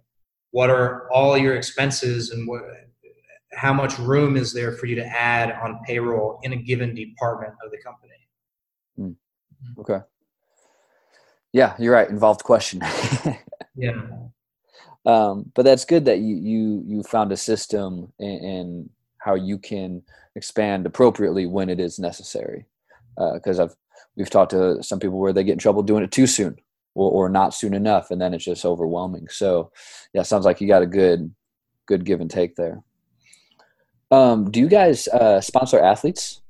[0.51, 2.61] what are all your expenses and what
[3.56, 7.54] how much room is there for you to add on payroll in a given department
[7.64, 8.14] of the company?
[8.99, 9.16] Mm.
[9.80, 9.99] Okay.
[11.51, 12.10] Yeah, you're right.
[12.10, 12.82] Involved question.
[13.76, 14.01] yeah.
[15.06, 20.01] Um, but that's good that you you you found a system and how you can
[20.36, 22.66] expand appropriately when it is necessary.
[23.16, 23.76] Because uh, I've
[24.16, 26.58] we've talked to some people where they get in trouble doing it too soon
[26.95, 29.28] or, or not soon enough, and then it's just overwhelming.
[29.30, 29.72] So,
[30.14, 31.34] yeah, sounds like you got a good
[31.86, 32.82] good give and take there.
[34.12, 36.41] Um, do you guys uh, sponsor athletes?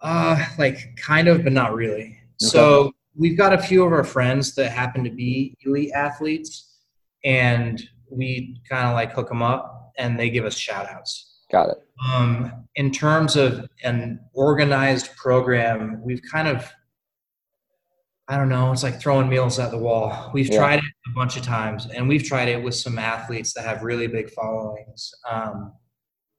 [0.00, 2.02] Uh, like kind of, but not really.
[2.02, 2.16] Okay.
[2.38, 6.78] So we've got a few of our friends that happen to be elite athletes,
[7.24, 11.26] and we kind of like hook them up, and they give us shout outs.
[11.50, 11.78] Got it.
[12.06, 16.70] Um, in terms of an organized program, we've kind of
[18.30, 20.30] I don't know, it's like throwing meals at the wall.
[20.32, 20.58] We've yeah.
[20.58, 23.82] tried it a bunch of times, and we've tried it with some athletes that have
[23.82, 25.12] really big followings.
[25.28, 25.72] Um,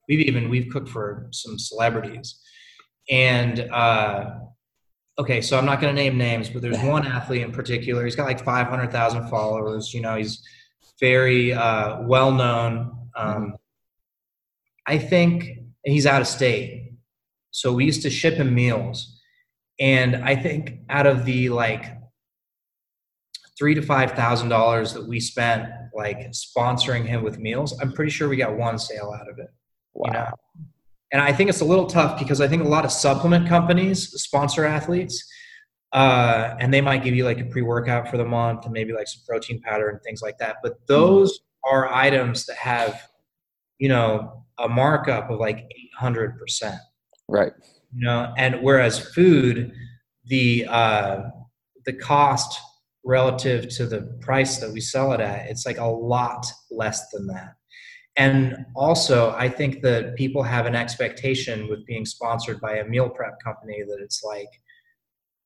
[0.08, 2.40] we've even we've cooked for some celebrities,
[3.10, 4.36] and uh,
[5.20, 8.06] okay, so I'm not going to name names, but there's one athlete in particular.
[8.06, 9.94] He's got like 500,000 followers.
[9.94, 10.42] You know, he's
[10.98, 13.10] very uh, well known.
[13.18, 13.58] Um,
[14.88, 16.94] I think he's out of state,
[17.50, 19.21] so we used to ship him meals
[19.80, 21.86] and I think out of the like
[23.58, 28.12] three to five thousand dollars that we spent like sponsoring him with meals, I'm pretty
[28.12, 29.50] sure we got one sale out of it.
[29.94, 30.08] Wow.
[30.08, 30.28] You know?
[31.14, 34.10] And I think it's a little tough because I think a lot of supplement companies
[34.22, 35.28] sponsor athletes.
[35.92, 39.10] Uh, and they might give you like a pre-workout for the month and maybe like
[39.10, 40.56] some protein powder and things like that.
[40.64, 41.76] But those mm-hmm.
[41.76, 43.02] are items that have,
[43.78, 45.70] you know, a markup of like
[46.02, 46.80] 800%.
[47.28, 47.52] Right
[47.94, 49.72] you know and whereas food
[50.26, 51.24] the uh,
[51.86, 52.60] the cost
[53.04, 57.26] relative to the price that we sell it at it's like a lot less than
[57.28, 57.56] that.
[58.18, 63.10] And also i think that people have an expectation with being sponsored by a meal
[63.10, 64.50] prep company that it's like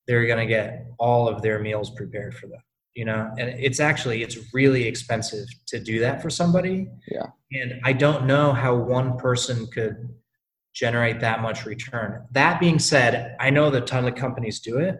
[0.08, 2.62] they're going to get all of their meals prepared for them
[2.96, 3.32] you know?
[3.38, 6.88] And it's actually it's really expensive to do that for somebody.
[7.08, 7.28] Yeah.
[7.52, 10.10] And i don't know how one person could
[10.76, 12.22] generate that much return.
[12.32, 15.00] That being said, I know that a ton of companies do it,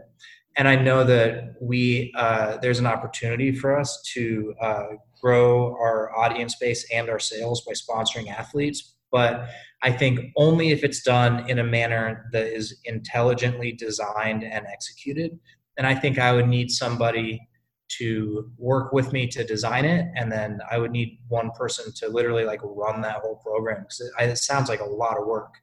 [0.58, 4.86] and I know that we uh, there's an opportunity for us to uh,
[5.22, 8.96] grow our audience base and our sales by sponsoring athletes.
[9.12, 9.48] But
[9.84, 15.38] I think only if it's done in a manner that is intelligently designed and executed.
[15.78, 17.40] And I think I would need somebody
[17.88, 20.08] to work with me to design it.
[20.16, 24.02] And then i would need one person to literally like run that whole program because
[24.02, 25.54] it, it, sounds like a lot of work.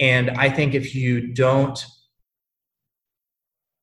[0.00, 1.84] And i think if you don't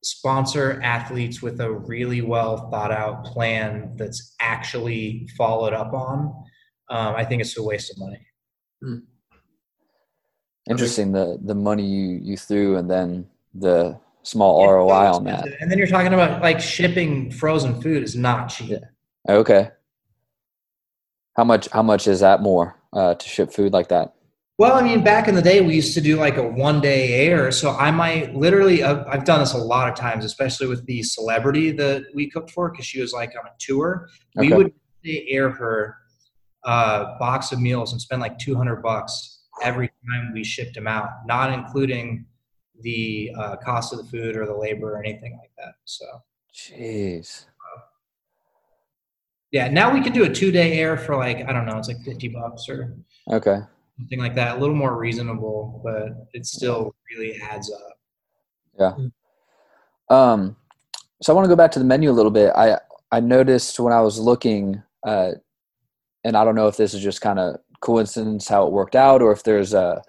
[0.02, 6.32] sponsor athletes with a really well thought out plan that's actually followed up on
[6.88, 8.26] um, i think it's a waste of money.
[8.82, 8.98] Hmm.
[10.70, 15.46] interesting the the money you you threw and then the small yeah, ROI on that.
[15.60, 18.70] And then you're talking about like shipping frozen food is not cheap.
[18.70, 19.34] Yeah.
[19.34, 19.70] Okay.
[21.36, 21.68] How much?
[21.72, 24.14] How much is that more uh, to ship food like that?
[24.60, 27.26] Well, I mean, back in the day, we used to do like a one day
[27.26, 27.50] air.
[27.50, 31.70] So I might literally, I've done this a lot of times, especially with the celebrity
[31.72, 34.08] that we cooked for because she was like on a tour.
[34.38, 34.48] Okay.
[34.48, 34.72] We would
[35.06, 35.96] air her
[36.66, 40.86] a uh, box of meals and spend like 200 bucks every time we shipped them
[40.86, 42.26] out, not including
[42.82, 45.74] the uh, cost of the food or the labor or anything like that.
[45.84, 46.04] So,
[46.54, 47.46] jeez.
[49.50, 51.88] yeah, now we can do a two day air for like I don't know, it's
[51.88, 52.96] like fifty bucks or
[53.30, 53.60] okay,
[53.98, 54.56] something like that.
[54.56, 57.98] A little more reasonable, but it still really adds up.
[58.78, 58.94] Yeah.
[60.08, 60.56] Um,
[61.22, 62.52] so I want to go back to the menu a little bit.
[62.56, 62.78] I
[63.12, 65.32] I noticed when I was looking, uh,
[66.24, 69.22] and I don't know if this is just kind of coincidence how it worked out,
[69.22, 70.02] or if there's a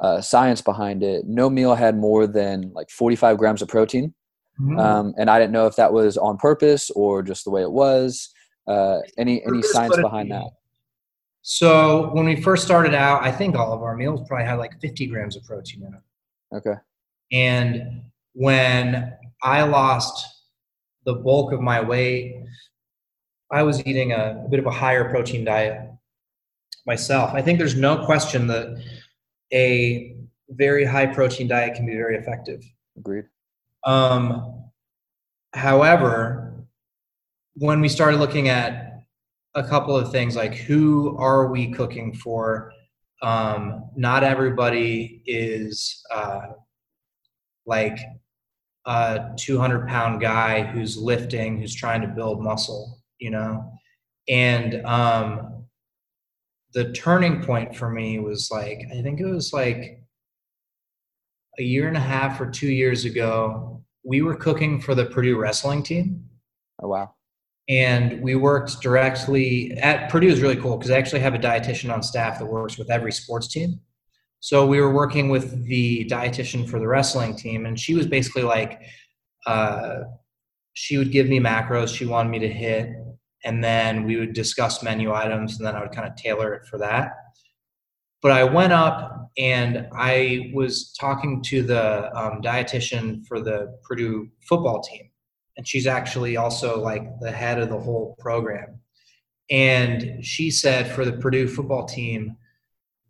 [0.00, 1.26] uh, science behind it.
[1.26, 4.14] No meal had more than like 45 grams of protein.
[4.60, 4.78] Mm-hmm.
[4.78, 7.70] Um, and I didn't know if that was on purpose or just the way it
[7.70, 8.30] was.
[8.66, 10.44] Uh, any any science behind that?
[11.42, 14.78] So when we first started out, I think all of our meals probably had like
[14.80, 16.56] 50 grams of protein in it.
[16.56, 16.78] Okay.
[17.32, 18.02] And
[18.34, 20.26] when I lost
[21.06, 22.44] the bulk of my weight,
[23.50, 25.90] I was eating a, a bit of a higher protein diet
[26.86, 27.32] myself.
[27.32, 28.82] I think there's no question that
[29.52, 30.16] a
[30.50, 32.62] very high protein diet can be very effective.
[32.96, 33.24] Agreed.
[33.84, 34.64] Um,
[35.54, 36.64] however,
[37.54, 39.02] when we started looking at
[39.54, 42.72] a couple of things like who are we cooking for,
[43.22, 46.48] um, not everybody is uh,
[47.66, 47.98] like
[48.86, 53.72] a 200 pound guy who's lifting, who's trying to build muscle, you know?
[54.28, 55.49] And um,
[56.72, 60.02] the turning point for me was like I think it was like
[61.58, 63.82] a year and a half or two years ago.
[64.04, 66.24] We were cooking for the Purdue wrestling team.
[66.82, 67.14] Oh wow!
[67.68, 71.92] And we worked directly at Purdue is really cool because I actually have a dietitian
[71.92, 73.80] on staff that works with every sports team.
[74.40, 78.42] So we were working with the dietitian for the wrestling team, and she was basically
[78.42, 78.80] like,
[79.46, 80.00] uh,
[80.72, 82.88] she would give me macros she wanted me to hit,
[83.44, 86.66] and then we would discuss menu items, and then I would kind of tailor it
[86.66, 87.12] for that.
[88.22, 94.28] But I went up and I was talking to the um, dietitian for the Purdue
[94.46, 95.10] football team,
[95.56, 98.80] and she's actually also like the head of the whole program.
[99.50, 102.36] And she said for the Purdue football team,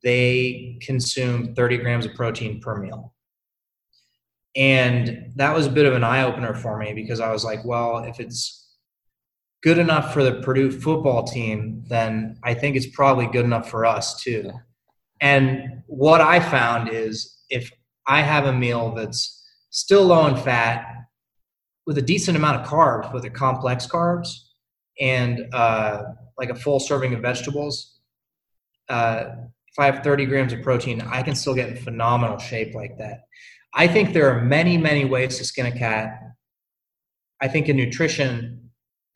[0.03, 3.14] they consume 30 grams of protein per meal.
[4.57, 7.64] And that was a bit of an eye opener for me because I was like,
[7.64, 8.60] well, if it's
[9.63, 13.85] good enough for the Purdue football team, then I think it's probably good enough for
[13.85, 14.51] us too.
[15.21, 17.71] And what I found is if
[18.07, 20.87] I have a meal that's still low in fat
[21.87, 24.29] with a decent amount of carbs, with the complex carbs,
[24.99, 26.05] and uh,
[26.39, 28.01] like a full serving of vegetables,
[28.89, 29.25] uh,
[29.67, 32.99] if I have 30 grams of protein, I can still get in phenomenal shape like
[32.99, 33.21] that.
[33.75, 36.19] I think there are many, many ways to skin a cat.
[37.41, 38.60] I think in nutrition,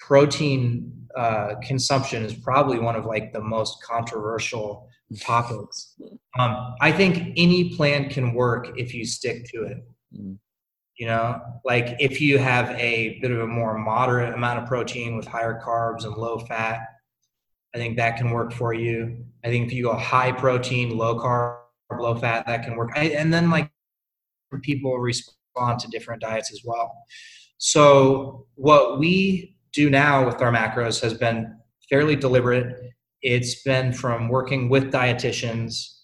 [0.07, 4.89] protein uh, consumption is probably one of like the most controversial
[5.21, 5.95] topics.
[6.37, 9.85] Um, I think any plan can work if you stick to it.
[10.13, 10.37] Mm.
[10.99, 15.17] You know, like if you have a bit of a more moderate amount of protein
[15.17, 16.81] with higher carbs and low fat,
[17.73, 19.25] I think that can work for you.
[19.45, 21.59] I think if you go high protein, low carb,
[21.97, 22.91] low fat, that can work.
[22.97, 23.71] I, and then like
[24.63, 26.93] people respond to different diets as well.
[27.59, 31.57] So what we do now with our macros has been
[31.91, 32.77] fairly deliberate.
[33.23, 35.95] It's been from working with dietitians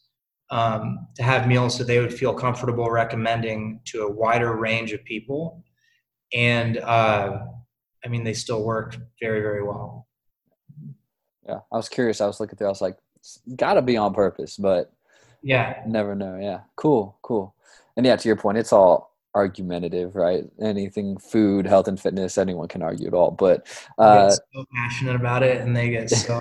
[0.51, 5.05] um, to have meals that they would feel comfortable recommending to a wider range of
[5.05, 5.63] people.
[6.35, 7.39] And uh,
[8.05, 10.09] I mean, they still work very, very well.
[11.47, 12.21] Yeah, I was curious.
[12.21, 12.69] I was looking through.
[12.69, 12.97] I was like,
[13.57, 14.93] got to be on purpose, but
[15.43, 16.39] yeah, never know.
[16.41, 17.55] Yeah, cool, cool.
[17.97, 20.45] And yeah, to your point, it's all argumentative, right?
[20.61, 23.31] Anything food, health, and fitness, anyone can argue it all.
[23.31, 23.67] But
[23.99, 26.41] uh, so passionate about it, and they get so.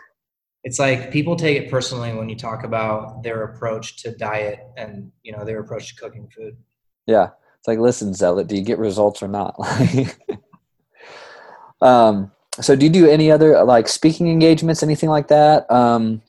[0.64, 5.12] it's like people take it personally when you talk about their approach to diet and
[5.24, 6.58] you know their approach to cooking food.
[7.06, 9.56] Yeah, it's like, listen, zealot, do you get results or not?
[9.60, 10.18] Like
[11.82, 15.70] Um, so do you do any other like speaking engagements, anything like that?
[15.72, 16.22] Um,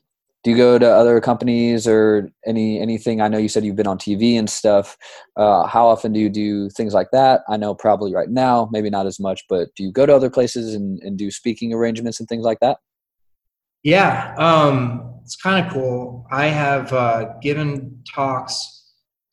[0.43, 3.21] do you go to other companies or any anything?
[3.21, 4.97] I know you said you've been on tv and stuff.
[5.35, 7.41] Uh, how often do you do things like that?
[7.47, 10.29] I know probably right now maybe not as much but do you go to other
[10.29, 12.77] places and, and do speaking arrangements and things like that?
[13.83, 16.25] Yeah um, it's kind of cool.
[16.31, 18.81] I have uh, given talks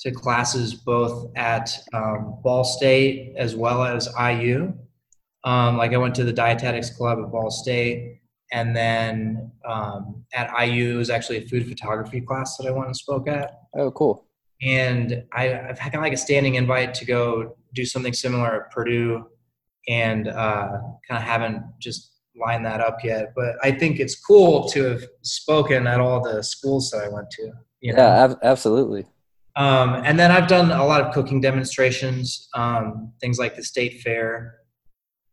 [0.01, 4.75] to classes both at um, ball state as well as iu
[5.45, 8.18] um, like i went to the dietetics club at ball state
[8.53, 12.87] and then um, at IU, it was actually a food photography class that I went
[12.87, 13.53] and spoke at.
[13.77, 14.25] Oh, cool.
[14.63, 18.65] And I, have had kind of like a standing invite to go do something similar
[18.65, 19.27] at Purdue,
[19.89, 20.69] and uh,
[21.09, 23.33] kind of haven't just lined that up yet.
[23.37, 27.31] But I think it's cool to have spoken at all the schools that I went
[27.33, 27.53] to.
[27.81, 28.03] You know?
[28.03, 29.07] Yeah, ab- absolutely.
[29.57, 34.01] Um, and then I've done a lot of cooking demonstrations, um, things like the state
[34.03, 34.59] fair,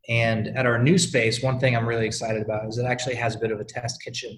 [0.08, 3.36] and at our new space, one thing I'm really excited about is it actually has
[3.36, 4.38] a bit of a test kitchen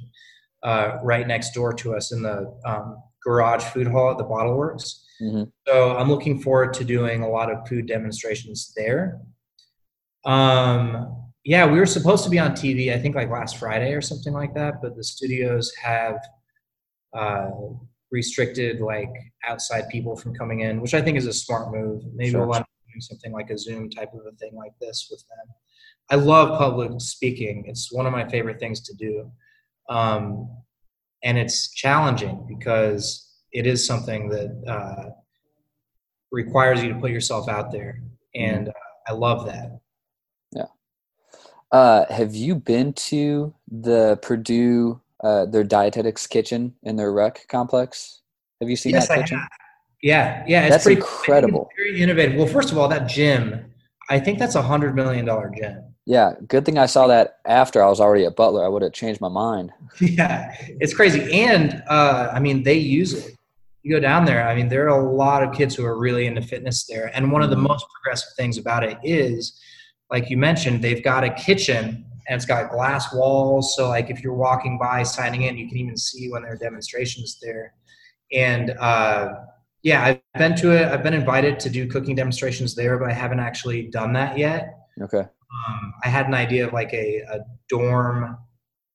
[0.63, 4.55] uh, right next door to us in the um, garage food hall at the Bottle
[4.55, 5.05] Works.
[5.21, 5.43] Mm-hmm.
[5.67, 9.19] So I'm looking forward to doing a lot of food demonstrations there.
[10.25, 14.01] Um, yeah, we were supposed to be on TV, I think like last Friday or
[14.01, 16.19] something like that, but the studios have
[17.13, 17.49] uh,
[18.11, 19.09] restricted like
[19.45, 22.03] outside people from coming in, which I think is a smart move.
[22.13, 22.45] Maybe sure.
[22.45, 22.65] we'll
[22.97, 25.53] doing something like a Zoom type of a thing like this with them.
[26.09, 27.65] I love public speaking.
[27.67, 29.31] It's one of my favorite things to do.
[29.89, 30.49] Um,
[31.23, 35.09] and it's challenging because it is something that uh,
[36.31, 37.99] requires you to put yourself out there.
[38.35, 38.55] Mm-hmm.
[38.55, 38.73] And uh,
[39.07, 39.79] I love that.
[40.51, 40.65] Yeah.
[41.71, 48.21] Uh, have you been to the Purdue, uh, their dietetics kitchen in their rec complex?
[48.61, 49.37] Have you seen yes, that kitchen?
[49.37, 49.49] I have.
[50.01, 51.69] Yeah, yeah, it's that's pretty, incredible.
[51.75, 52.35] Very innovative.
[52.35, 53.65] Well, first of all, that gym,
[54.09, 55.83] I think that's a hundred million dollar gym.
[56.05, 58.63] Yeah, good thing I saw that after I was already at Butler.
[58.63, 59.71] I would have changed my mind.
[59.99, 63.35] Yeah, it's crazy, and uh, I mean, they use it.
[63.81, 64.47] You go down there.
[64.47, 67.31] I mean, there are a lot of kids who are really into fitness there, and
[67.31, 67.67] one of the mm-hmm.
[67.67, 69.59] most progressive things about it is,
[70.11, 73.75] like you mentioned, they've got a kitchen and it's got glass walls.
[73.75, 76.57] So, like, if you're walking by signing in, you can even see when there are
[76.57, 77.73] demonstrations there,
[78.31, 79.33] and uh,
[79.87, 80.83] yeah, I've been to it.
[80.83, 84.79] I've been invited to do cooking demonstrations there, but I haven't actually done that yet.
[85.01, 85.19] Okay.
[85.19, 88.37] Um, I had an idea of like a, a dorm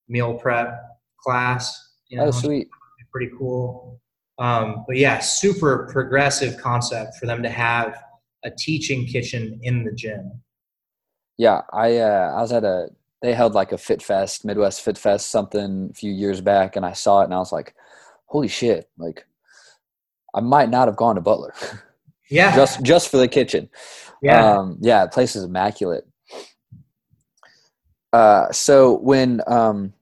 [0.07, 0.79] meal prep
[1.19, 1.75] class.
[2.09, 2.69] You know, oh, sweet.
[3.11, 4.03] Pretty cool.
[4.39, 7.97] Um, but yeah, super progressive concept for them to have
[8.45, 10.43] a teaching kitchen in the gym.
[11.39, 12.89] Yeah, I uh, I was at a
[13.23, 16.85] they held like a Fit Fest, Midwest Fit Fest, something a few years back, and
[16.85, 17.75] I saw it and I was like,
[18.27, 19.25] "Holy shit!" Like,
[20.35, 21.55] I might not have gone to Butler.
[22.31, 22.57] Yeah.
[22.57, 23.69] just just for the kitchen.
[24.23, 24.57] yeah.
[24.57, 26.07] Um, yeah, the place is immaculate.
[28.11, 29.93] Uh, so when um,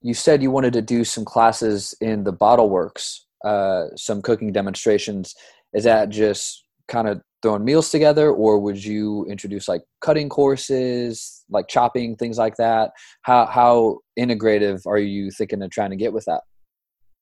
[0.00, 4.52] you said you wanted to do some classes in the Bottle Works, uh, some cooking
[4.52, 5.34] demonstrations,
[5.74, 11.44] is that just kind of throwing meals together, or would you introduce like cutting courses,
[11.48, 12.92] like chopping, things like that?
[13.22, 16.42] How how integrative are you thinking of trying to get with that?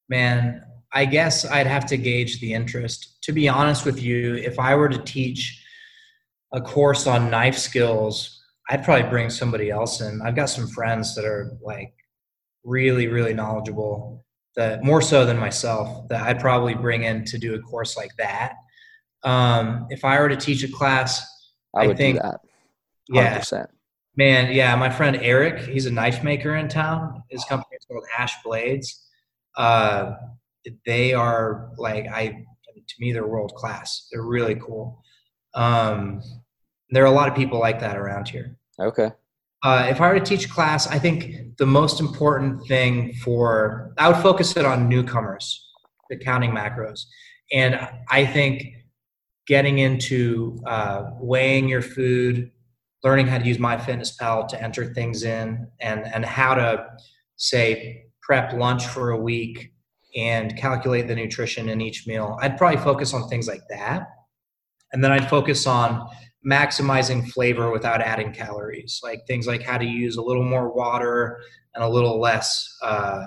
[0.09, 0.62] Man,
[0.93, 3.18] I guess I'd have to gauge the interest.
[3.22, 5.62] To be honest with you, if I were to teach
[6.53, 10.20] a course on knife skills, I'd probably bring somebody else in.
[10.24, 11.93] I've got some friends that are like
[12.64, 14.24] really, really knowledgeable,
[14.57, 18.11] that more so than myself, that I'd probably bring in to do a course like
[18.18, 18.55] that.
[19.24, 21.20] Um, if I were to teach a class,
[21.76, 22.41] I I would think- do that.
[23.09, 23.66] yeah, 100%.
[24.16, 27.22] Man, yeah, my friend Eric, he's a knife maker in town.
[27.30, 29.07] His company is called Ash Blades.
[29.57, 30.12] Uh,
[30.87, 32.45] they are like I
[32.89, 34.09] to me they're world class.
[34.11, 35.03] They're really cool.
[35.55, 36.23] Um,
[36.91, 38.57] there are a lot of people like that around here.
[38.81, 39.11] Okay.
[39.64, 44.09] Uh, if I were to teach class, I think the most important thing for I
[44.09, 45.69] would focus it on newcomers,
[46.09, 47.01] the counting macros,
[47.53, 48.62] and I think
[49.47, 52.53] getting into uh, weighing your food,
[53.03, 56.87] learning how to use MyFitnessPal to enter things in, and and how to
[57.37, 59.73] say prep lunch for a week
[60.19, 62.37] and calculate the nutrition in each meal.
[62.43, 64.09] I'd probably focus on things like that,
[64.93, 66.09] and then I'd focus on
[66.47, 71.41] maximizing flavor without adding calories, like things like how to use a little more water
[71.75, 73.25] and a little less uh,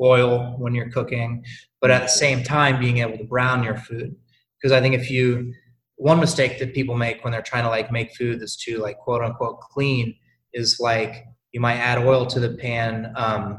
[0.00, 1.44] oil when you're cooking,
[1.80, 4.14] but at the same time being able to brown your food.
[4.60, 5.52] Because I think if you
[5.96, 8.98] one mistake that people make when they're trying to like make food that's too like
[8.98, 10.14] quote unquote clean
[10.52, 13.58] is like you might add oil to the pan um,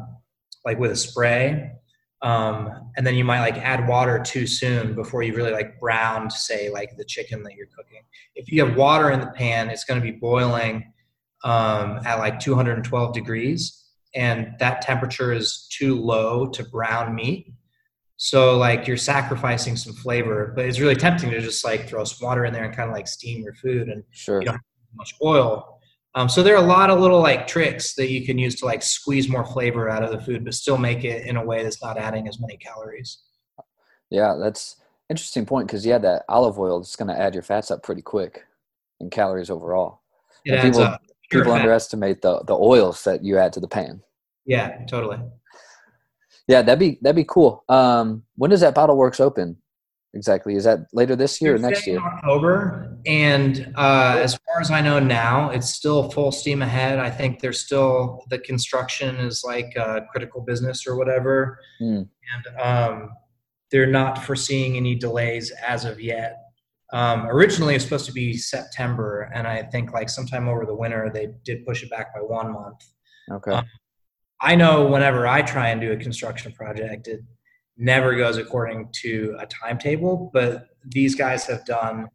[0.63, 1.72] like with a spray
[2.22, 6.32] um, and then you might like add water too soon before you really like browned
[6.32, 8.01] say like the chicken that you're cooking
[8.36, 10.91] if you have water in the pan it's going to be boiling
[11.43, 17.53] um, at like 212 degrees and that temperature is too low to brown meat
[18.15, 22.26] so like you're sacrificing some flavor but it's really tempting to just like throw some
[22.26, 24.39] water in there and kind of like steam your food and Sure.
[24.41, 24.61] You don't- have
[24.95, 25.76] much oil.
[26.18, 28.65] Um, so there are a lot of little like tricks that you can use to
[28.65, 31.61] like squeeze more flavor out of the food, but still make it in a way
[31.61, 33.20] that's not adding as many calories.
[34.09, 34.78] Yeah, that's
[35.11, 38.01] interesting point because yeah, that olive oil is going to add your fats up pretty
[38.01, 38.45] quick
[38.99, 40.01] in calories overall.
[40.43, 41.01] It And adds people- up.
[41.30, 41.59] People fat.
[41.59, 44.01] underestimate the the oils that you add to the pan.
[44.45, 45.20] Yeah, totally.
[46.47, 47.65] Yeah, that'd be that'd be cool.
[47.70, 49.57] Um, when does that Bottle Works open?
[50.14, 50.55] Exactly.
[50.55, 51.99] Is that later this year or next year?
[51.99, 56.97] October, and uh, as far as I know now, it's still full steam ahead.
[56.97, 62.03] I think there's still the construction is like uh, critical business or whatever, Hmm.
[62.34, 63.10] and um,
[63.70, 66.38] they're not foreseeing any delays as of yet.
[66.93, 70.74] Um, originally, it was supposed to be September, and I think like sometime over the
[70.76, 72.82] winter they did push it back by one month.
[73.30, 73.51] Okay.
[73.51, 73.66] Um,
[74.39, 77.22] I know whenever I try and do a construction project, it
[77.78, 82.07] never goes according to a timetable, but these guys have done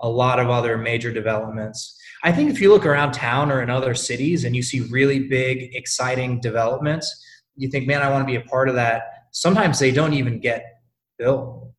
[0.00, 1.98] a lot of other major developments.
[2.22, 5.20] I think if you look around town or in other cities and you see really
[5.20, 7.24] big, exciting developments,
[7.56, 9.02] you think, man, I want to be a part of that.
[9.32, 10.64] Sometimes they don't even get
[11.18, 11.70] built.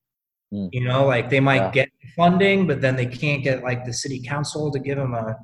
[0.52, 0.68] Hmm.
[0.72, 1.72] You know, like they might Yeah.
[1.72, 5.38] get funding, but then they can't get like the city council to give them a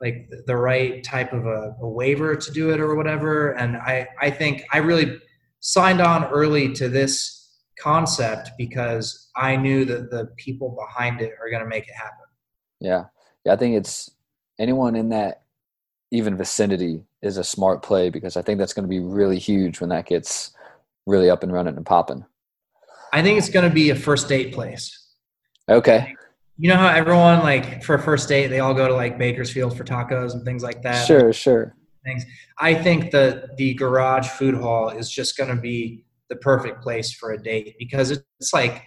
[0.00, 3.52] like the- the right type of a, a waiver to do it or whatever.
[3.52, 5.18] And I, I think I really
[5.60, 7.36] signed on early to this
[7.78, 12.26] concept because I knew that the people behind it are going to make it happen.
[12.80, 13.04] Yeah.
[13.44, 14.10] Yeah, I think it's
[14.58, 15.42] anyone in that
[16.10, 19.80] even vicinity is a smart play because I think that's going to be really huge
[19.80, 20.52] when that gets
[21.06, 22.24] really up and running and popping.
[23.12, 25.06] I think it's going to be a first date place.
[25.68, 26.14] Okay.
[26.58, 29.76] You know how everyone like for a first date they all go to like Bakersfield
[29.76, 31.06] for tacos and things like that.
[31.06, 31.76] Sure, sure.
[32.06, 32.24] Things.
[32.58, 37.12] I think that the garage food hall is just going to be the perfect place
[37.12, 38.84] for a date because it's like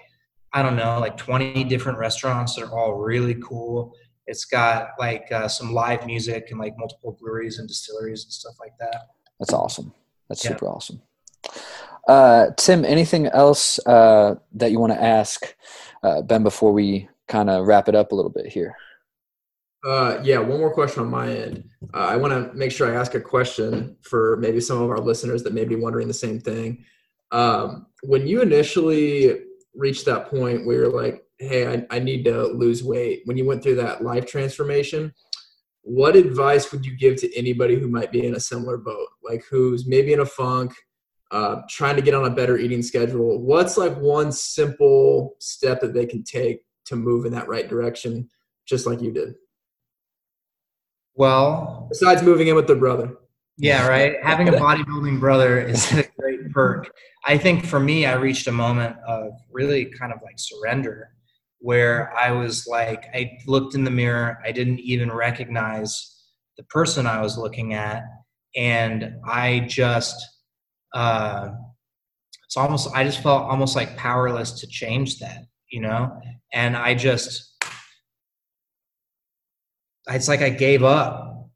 [0.51, 3.93] I don't know, like 20 different restaurants that are all really cool.
[4.25, 8.55] It's got like uh, some live music and like multiple breweries and distilleries and stuff
[8.59, 9.09] like that.
[9.39, 9.93] That's awesome.
[10.27, 10.51] That's Yeah.
[10.51, 11.01] super awesome.
[12.07, 15.55] Uh, Tim, anything else uh, that you want to ask
[16.01, 18.75] uh, Ben before we kind of wrap it up a little bit here?
[19.85, 21.63] Uh, yeah, one more question on my end.
[21.93, 24.99] Uh, I want to make sure I ask a question for maybe some of our
[24.99, 26.83] listeners that may be wondering the same thing.
[27.31, 29.41] Um, when you initially
[29.73, 33.45] reached that point where you're like, hey, I, I need to lose weight, when you
[33.45, 35.13] went through that life transformation,
[35.83, 39.43] what advice would you give to anybody who might be in a similar boat, like
[39.49, 40.73] who's maybe in a funk,
[41.31, 43.41] uh, trying to get on a better eating schedule?
[43.41, 48.29] What's like one simple step that they can take to move in that right direction,
[48.65, 49.35] just like you did?
[51.19, 53.13] Well, besides moving in with the brother.
[53.57, 54.15] Yeah, right.
[54.23, 56.89] Having a bodybuilding brother is a great perk.
[57.25, 61.11] I think for me, I reached a moment of really kind of like surrender
[61.59, 66.23] where I was like, I looked in the mirror, I didn't even recognize
[66.55, 68.03] the person I was looking at.
[68.55, 70.25] And I just,
[70.93, 71.49] uh,
[72.45, 76.17] it's almost, I just felt almost like powerless to change that, you know?
[76.53, 77.48] And I just,
[80.09, 81.49] it's like I gave up.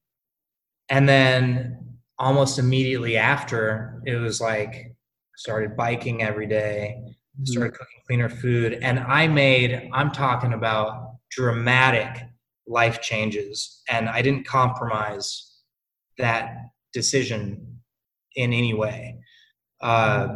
[0.89, 4.95] And then almost immediately after, it was like
[5.37, 7.45] started biking every day, mm-hmm.
[7.45, 9.89] started cooking cleaner food, and I made.
[9.93, 12.23] I'm talking about dramatic
[12.67, 15.51] life changes, and I didn't compromise
[16.17, 16.53] that
[16.93, 17.79] decision
[18.35, 19.19] in any way.
[19.81, 20.27] Uh,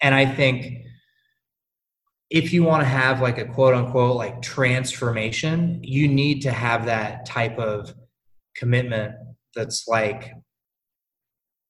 [0.00, 0.84] and I think
[2.30, 6.86] if you want to have like a quote unquote like transformation, you need to have
[6.86, 7.94] that type of
[8.54, 9.14] commitment
[9.54, 10.32] that's like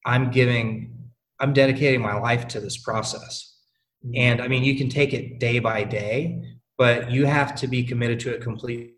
[0.04, 0.96] I'm giving,
[1.38, 3.56] I'm dedicating my life to this process.
[4.04, 4.16] Mm-hmm.
[4.16, 6.42] And I mean, you can take it day by day,
[6.76, 8.94] but you have to be committed to it completely.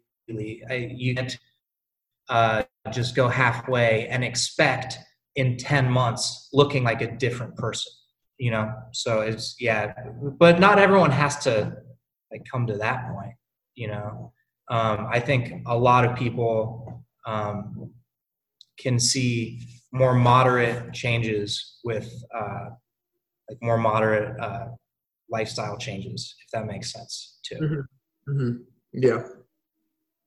[0.70, 1.36] I, you can't
[2.28, 4.98] uh, just go halfway and expect
[5.36, 7.92] in 10 months looking like a different person,
[8.40, 8.72] you know?
[8.92, 9.92] So it's, yeah,
[10.38, 11.76] but not everyone has to
[12.32, 13.34] like come to that point,
[13.74, 14.32] you know?
[14.70, 17.92] Um, I think a lot of people um,
[18.78, 19.60] can see
[19.92, 22.70] more moderate changes with uh,
[23.48, 24.68] like more moderate uh,
[25.28, 27.56] lifestyle changes, if that makes sense too.
[27.56, 28.32] Mm-hmm.
[28.32, 28.56] Mm-hmm.
[28.92, 29.22] Yeah.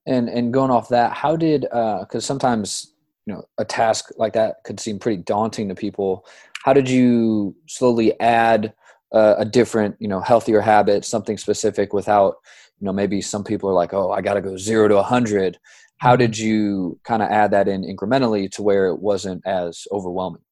[0.06, 2.93] And and going off that, how did because uh, sometimes
[3.26, 6.26] you know a task like that could seem pretty daunting to people.
[6.64, 8.72] How did you slowly add
[9.12, 12.36] uh, a different you know healthier habit, something specific, without
[12.80, 15.02] you know maybe some people are like, oh, I got to go zero to a
[15.02, 15.58] hundred
[15.98, 16.18] how mm-hmm.
[16.18, 20.42] did you kind of add that in incrementally to where it wasn't as overwhelming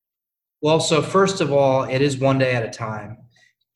[0.60, 3.18] well so first of all it is one day at a time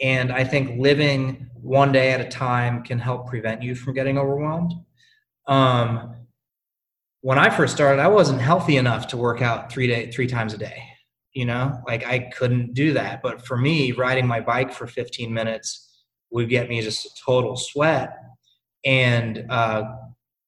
[0.01, 4.19] and i think living one day at a time can help prevent you from getting
[4.19, 4.73] overwhelmed
[5.49, 6.17] um,
[7.27, 10.55] when i first started i wasn't healthy enough to work out three day three times
[10.55, 10.83] a day
[11.33, 15.33] you know like i couldn't do that but for me riding my bike for 15
[15.33, 18.17] minutes would get me just a total sweat
[18.87, 19.83] and uh,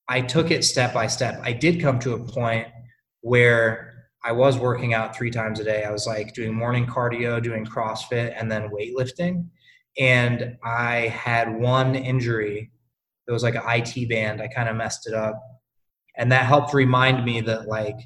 [0.08, 1.40] I took it step by step.
[1.42, 2.68] I did come to a point
[3.20, 5.84] where I was working out three times a day.
[5.84, 9.48] I was like doing morning cardio, doing CrossFit, and then weightlifting.
[9.98, 12.70] And I had one injury.
[13.26, 14.40] It was like an IT band.
[14.40, 15.40] I kind of messed it up.
[16.18, 17.96] And that helped remind me that like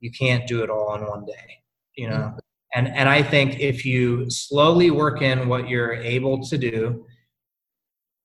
[0.00, 1.62] you can't do it all in one day,
[1.94, 2.16] you know?
[2.16, 2.38] Mm-hmm.
[2.74, 7.04] And and I think if you slowly work in what you're able to do,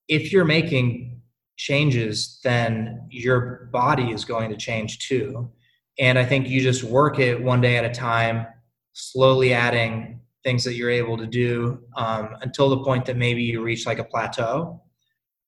[0.08, 1.22] if you're making
[1.58, 5.52] changes, then your body is going to change too.
[5.98, 8.46] And I think you just work it one day at a time,
[8.94, 13.64] slowly adding things that you're able to do um, until the point that maybe you
[13.64, 14.82] reach like a plateau.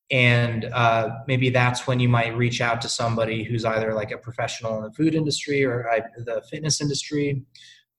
[0.10, 4.18] And uh, maybe that's when you might reach out to somebody who's either like a
[4.18, 7.44] professional in the food industry or uh, the fitness industry,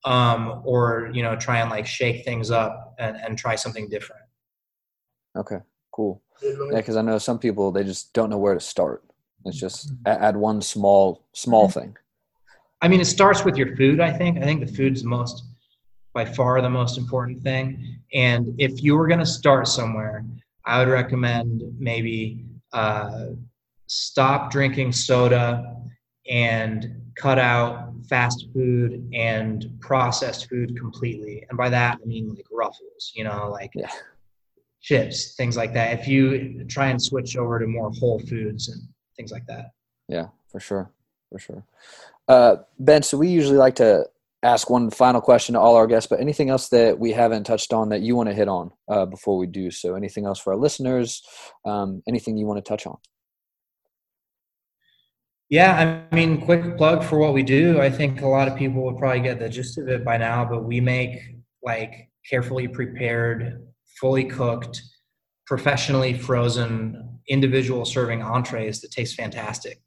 [0.05, 4.23] um, or you know, try and like shake things up and, and try something different.
[5.37, 5.59] Okay,
[5.93, 6.23] cool.
[6.43, 9.05] Yeah, because I know some people they just don't know where to start.
[9.45, 10.25] It's just mm-hmm.
[10.25, 11.81] add one small small mm-hmm.
[11.81, 11.97] thing.
[12.81, 14.01] I mean, it starts with your food.
[14.01, 14.39] I think.
[14.39, 15.45] I think the food's most,
[16.15, 17.99] by far, the most important thing.
[18.15, 20.25] And if you were going to start somewhere,
[20.69, 23.29] I would recommend maybe uh,
[23.87, 25.75] stop drinking soda
[26.31, 31.45] and cut out fast food and processed food completely.
[31.49, 33.13] And by that, I mean like ruffles.
[33.15, 33.71] You know, like.
[33.75, 33.91] Yeah
[34.81, 35.99] chips, things like that.
[36.01, 38.83] If you try and switch over to more whole foods and
[39.17, 39.73] things like that.
[40.09, 40.91] Yeah, for sure,
[41.31, 41.65] for sure.
[42.27, 44.07] Uh, ben, so we usually like to
[44.43, 47.73] ask one final question to all our guests, but anything else that we haven't touched
[47.73, 49.95] on that you want to hit on uh, before we do so?
[49.95, 51.23] Anything else for our listeners?
[51.65, 52.97] Um, anything you want to touch on?
[55.51, 57.81] Yeah, I mean, quick plug for what we do.
[57.81, 60.45] I think a lot of people would probably get the gist of it by now,
[60.45, 61.19] but we make
[61.63, 63.67] like carefully prepared
[63.99, 64.83] fully cooked,
[65.47, 69.81] professionally frozen, individual serving entrees that taste fantastic.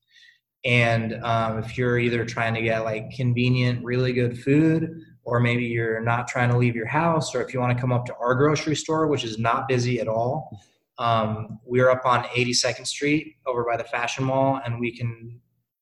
[0.64, 5.66] And um, if you're either trying to get like convenient, really good food, or maybe
[5.66, 8.16] you're not trying to leave your house, or if you want to come up to
[8.16, 10.60] our grocery store, which is not busy at all,
[10.98, 15.40] um, we're up on 82nd Street over by the Fashion Mall, and we can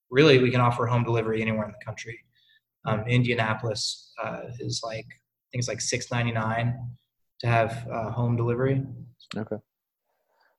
[0.10, 2.20] really we can offer home delivery anywhere in the country.
[2.86, 6.78] Um, Indianapolis uh, is like I think it's like six ninety nine
[7.40, 8.84] to have uh, home delivery.
[9.36, 9.58] Okay.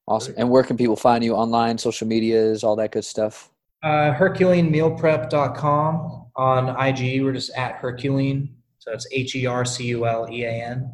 [0.06, 0.34] Awesome.
[0.36, 3.50] And where can people find you online, social medias, all that good stuff?
[3.82, 7.22] Uh, HerculeanMealPrep.com on IG.
[7.22, 8.54] We're just at Herculean.
[8.78, 10.92] So it's H E R C U L E A N.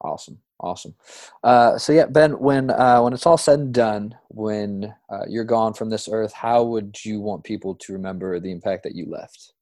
[0.00, 0.38] Awesome.
[0.62, 0.94] Awesome.
[1.42, 5.44] Uh, so yeah, Ben, when uh, when it's all said and done, when uh, you're
[5.44, 9.06] gone from this earth, how would you want people to remember the impact that you
[9.06, 9.54] left?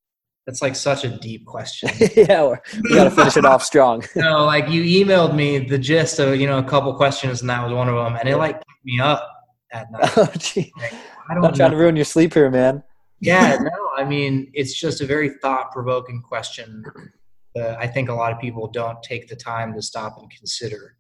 [0.44, 1.90] That's like such a deep question.
[2.16, 4.02] yeah, we got to finish it off strong.
[4.16, 7.62] no, like you emailed me the gist of you know a couple questions, and that
[7.62, 9.38] was one of them, and it like kept me up
[9.72, 10.10] at night.
[10.16, 10.72] oh, gee.
[10.78, 10.94] Like,
[11.28, 11.76] I I'm don't not trying know.
[11.76, 12.82] to ruin your sleep here, man.
[13.20, 16.84] yeah no i mean it's just a very thought-provoking question
[17.58, 20.94] uh, i think a lot of people don't take the time to stop and consider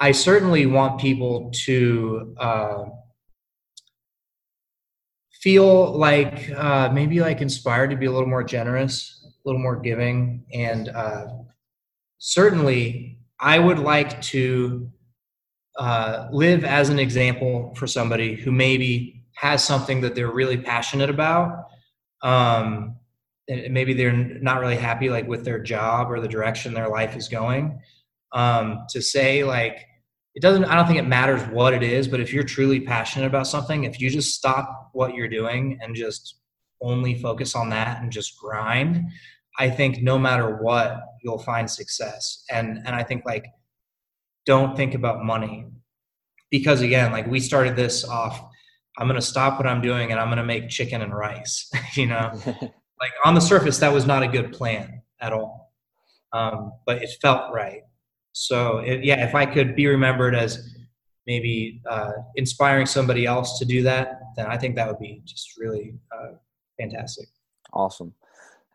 [0.00, 2.84] i certainly want people to uh,
[5.42, 9.76] feel like uh, maybe like inspired to be a little more generous a little more
[9.76, 11.26] giving and uh,
[12.18, 14.90] certainly i would like to
[15.78, 21.10] uh, live as an example for somebody who maybe has something that they're really passionate
[21.10, 21.64] about
[22.22, 22.96] um,
[23.48, 27.16] and maybe they're not really happy like with their job or the direction their life
[27.16, 27.80] is going.
[28.32, 29.86] Um, to say like
[30.34, 33.26] it doesn't i don't think it matters what it is but if you're truly passionate
[33.26, 36.40] about something if you just stop what you're doing and just
[36.80, 39.04] only focus on that and just grind
[39.60, 42.44] i think no matter what you'll find success.
[42.50, 43.46] And and i think like
[44.46, 45.66] don't think about money.
[46.50, 48.40] Because again like we started this off
[48.98, 51.70] i'm going to stop what i'm doing and i'm going to make chicken and rice
[51.94, 52.32] you know?
[53.00, 55.72] Like on the surface that was not a good plan at all.
[56.32, 57.82] Um, but it felt right.
[58.32, 60.74] So it, yeah if i could be remembered as
[61.26, 65.58] maybe uh, inspiring somebody else to do that then i think that would be just
[65.58, 66.34] really uh,
[66.78, 67.28] fantastic.
[67.72, 68.14] Awesome.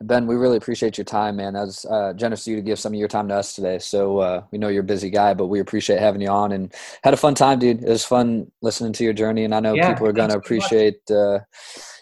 [0.02, 1.52] Ben, we really appreciate your time, man.
[1.52, 3.78] That was uh, generous of you to give some of your time to us today.
[3.78, 6.74] So uh, we know you're a busy guy, but we appreciate having you on and
[7.04, 7.82] had a fun time, dude.
[7.84, 10.34] It was fun listening to your journey, and I know Yeah, people are going to
[10.40, 10.64] thanks so much.
[10.64, 11.40] appreciate uh,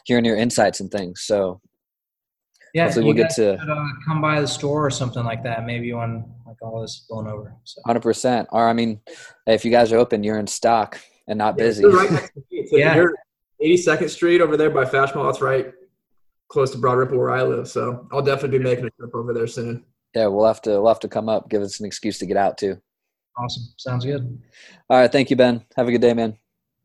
[0.05, 1.23] hearing your insights and things.
[1.23, 1.61] So
[2.75, 5.65] yeah Hopefully we'll get to- should, uh, come by the store or something like that
[5.65, 8.47] maybe when like all this is blown over so Hundred percent.
[8.53, 9.01] Or I mean,
[9.47, 11.85] if you guys are open, you're in stock and not busy.
[11.85, 12.67] Right next to me.
[12.69, 13.07] So Yeah.
[13.61, 15.27] 82nd Street over there by Fashion Mall.
[15.27, 15.73] That's right
[16.49, 17.69] close to Broad Ripple where I live.
[17.69, 19.85] So I'll definitely be making a trip over there soon.
[20.15, 21.49] yeah, we'll have to we'll have to come up.
[21.51, 22.81] Give us an excuse to get out too.
[23.37, 24.41] awesome sounds good
[24.91, 25.65] All right, thank you, Ben.
[25.77, 26.37] Have a good day, man.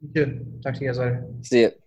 [0.02, 1.68] you too talk to you guys later See you.
[1.70, 1.83] Thank you.